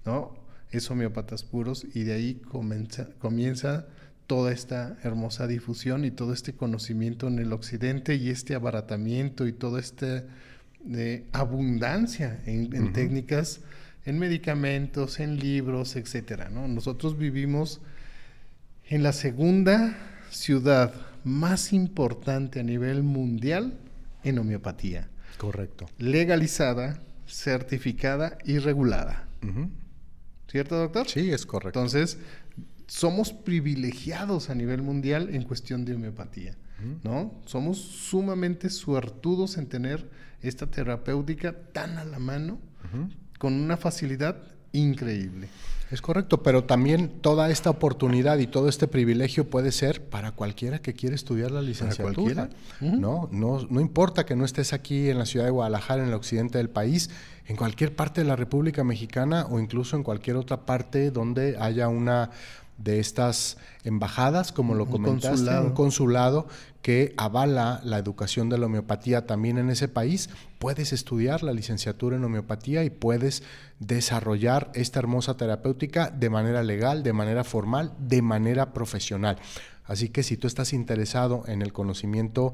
[0.05, 0.35] ¿no?
[0.71, 3.87] Es homeópatas puros y de ahí comienza, comienza
[4.27, 9.53] toda esta hermosa difusión y todo este conocimiento en el occidente y este abaratamiento y
[9.53, 10.23] toda esta
[10.83, 13.61] de abundancia en, técnicas,
[14.05, 16.49] en medicamentos, en libros, etcétera.
[16.49, 16.67] ¿no?
[16.67, 17.81] Nosotros vivimos
[18.89, 19.95] en la segunda
[20.31, 23.77] ciudad más importante a nivel mundial
[24.23, 25.09] en homeopatía.
[25.37, 25.85] Correcto.
[25.99, 29.27] Legalizada, certificada y regulada.
[30.47, 31.07] ¿Cierto, doctor?
[31.07, 31.79] Sí, es correcto.
[31.79, 32.17] Entonces,
[32.87, 36.57] somos privilegiados a nivel mundial en cuestión de homeopatía,
[37.03, 37.39] ¿no?
[37.45, 40.09] Somos sumamente suertudos en tener
[40.41, 42.59] esta terapéutica tan a la mano,
[43.37, 45.49] con una facilidad increíble.
[45.91, 50.79] Es correcto, pero también toda esta oportunidad y todo este privilegio puede ser para cualquiera
[50.79, 52.49] que quiera estudiar la licenciatura.
[52.79, 53.27] ¿no?
[53.31, 53.65] ¿no?
[53.67, 56.69] No importa que no estés aquí en la ciudad de Guadalajara, en el occidente del
[56.69, 57.09] país,
[57.47, 61.87] en cualquier parte de la República Mexicana o incluso en cualquier otra parte donde haya
[61.87, 62.29] una
[62.79, 66.47] de estas embajadas, como lo comentaste, un consulado
[66.81, 72.15] que avala la educación de la homeopatía también en ese país, puedes estudiar la licenciatura
[72.15, 73.43] en homeopatía y puedes
[73.79, 79.37] desarrollar esta hermosa terapéutica de manera legal, de manera formal, de manera profesional.
[79.83, 82.53] Así que si tú estás interesado en el conocimiento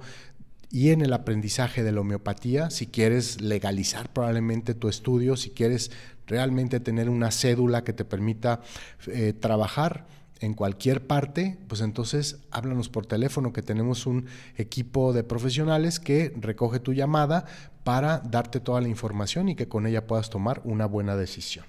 [0.72, 5.92] y en el aprendizaje de la homeopatía, si quieres legalizar probablemente tu estudio, si quieres
[6.28, 8.62] realmente tener una cédula que te permita
[9.08, 10.08] eh, trabajar
[10.40, 14.26] en cualquier parte, pues entonces háblanos por teléfono que tenemos un
[14.58, 17.46] equipo de profesionales que recoge tu llamada
[17.84, 21.66] para darte toda la información y que con ella puedas tomar una buena decisión.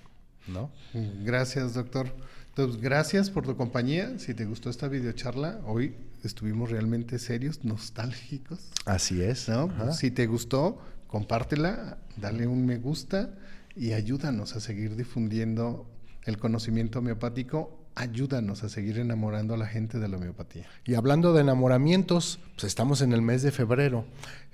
[0.49, 0.71] ¿no?
[1.25, 2.15] Gracias, doctor.
[2.49, 4.19] Entonces, gracias por tu compañía.
[4.19, 8.71] Si te gustó esta videocharla, hoy estuvimos realmente serios, nostálgicos.
[8.85, 9.49] Así es.
[9.93, 13.31] Si te gustó, compártela, dale un me gusta
[13.75, 15.87] y ayúdanos a seguir difundiendo
[16.25, 20.67] el conocimiento homeopático ayúdanos a seguir enamorando a la gente de la homeopatía.
[20.85, 24.05] Y hablando de enamoramientos, pues estamos en el mes de febrero.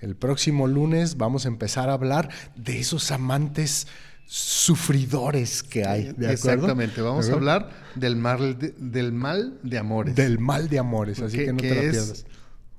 [0.00, 3.88] El próximo lunes vamos a empezar a hablar de esos amantes
[4.26, 6.14] sufridores que hay.
[6.20, 10.14] Exactamente, vamos a hablar del mal de, del mal de amores.
[10.14, 12.24] Del mal de amores, así que, no te lo pierdas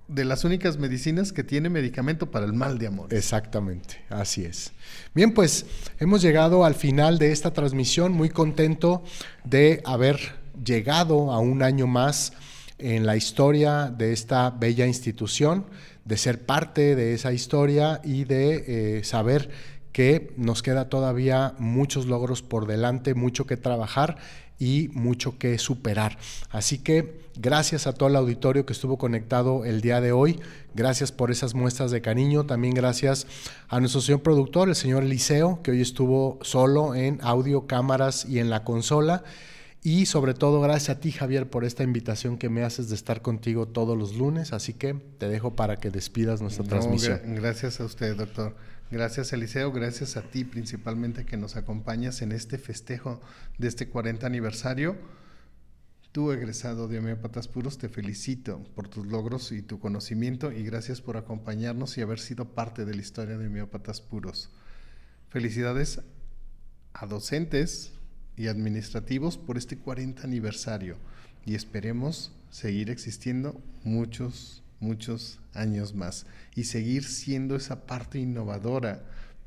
[0.07, 3.13] de las únicas medicinas que tiene medicamento para el mal de amor.
[3.13, 4.71] Exactamente, así es.
[5.15, 5.65] Bien, pues
[5.97, 9.03] hemos llegado al final de esta transmisión, muy contento
[9.43, 12.33] de haber llegado a un año más
[12.77, 15.65] en la historia de esta bella institución,
[16.05, 19.49] de ser parte de esa historia y de eh, saber
[19.93, 24.17] que nos queda todavía muchos logros por delante, mucho que trabajar
[24.59, 26.17] y mucho que superar.
[26.49, 30.39] Así que gracias a todo el auditorio que estuvo conectado el día de hoy,
[30.73, 33.27] gracias por esas muestras de cariño, también gracias
[33.69, 38.39] a nuestro señor productor, el señor Eliseo, que hoy estuvo solo en audio, cámaras y
[38.39, 39.23] en la consola.
[39.85, 43.21] Y sobre todo, gracias a ti, Javier, por esta invitación que me haces de estar
[43.21, 44.53] contigo todos los lunes.
[44.53, 47.19] Así que te dejo para que despidas nuestra transmisión.
[47.35, 48.55] gracias a usted, doctor.
[48.91, 53.19] Gracias Eliseo, gracias a ti principalmente que nos acompañas en este festejo
[53.57, 54.95] de este 40 aniversario.
[56.11, 61.01] Tú, egresado de Homeópatas Puros, te felicito por tus logros y tu conocimiento y gracias
[61.01, 64.51] por acompañarnos y haber sido parte de la historia de Homeópatas Puros.
[65.29, 66.01] Felicidades
[66.93, 67.92] a docentes
[68.37, 70.97] y administrativos por este 40 aniversario
[71.45, 79.03] y esperemos seguir existiendo muchos muchos años más y seguir siendo esa parte innovadora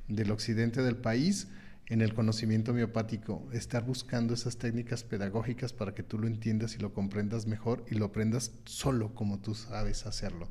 [0.09, 1.49] del occidente del país
[1.89, 6.79] en el conocimiento miopático, estar buscando esas técnicas pedagógicas para que tú lo entiendas y
[6.79, 10.49] lo comprendas mejor y lo aprendas solo como tú sabes hacerlo.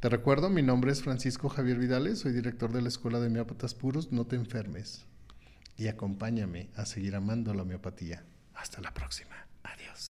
[0.00, 3.74] Te recuerdo, mi nombre es Francisco Javier Vidales, soy director de la Escuela de Homeópatas
[3.74, 5.07] Puros, no te enfermes
[5.78, 8.24] y acompáñame a seguir amando la homeopatía.
[8.54, 9.46] Hasta la próxima.
[9.62, 10.08] Adiós.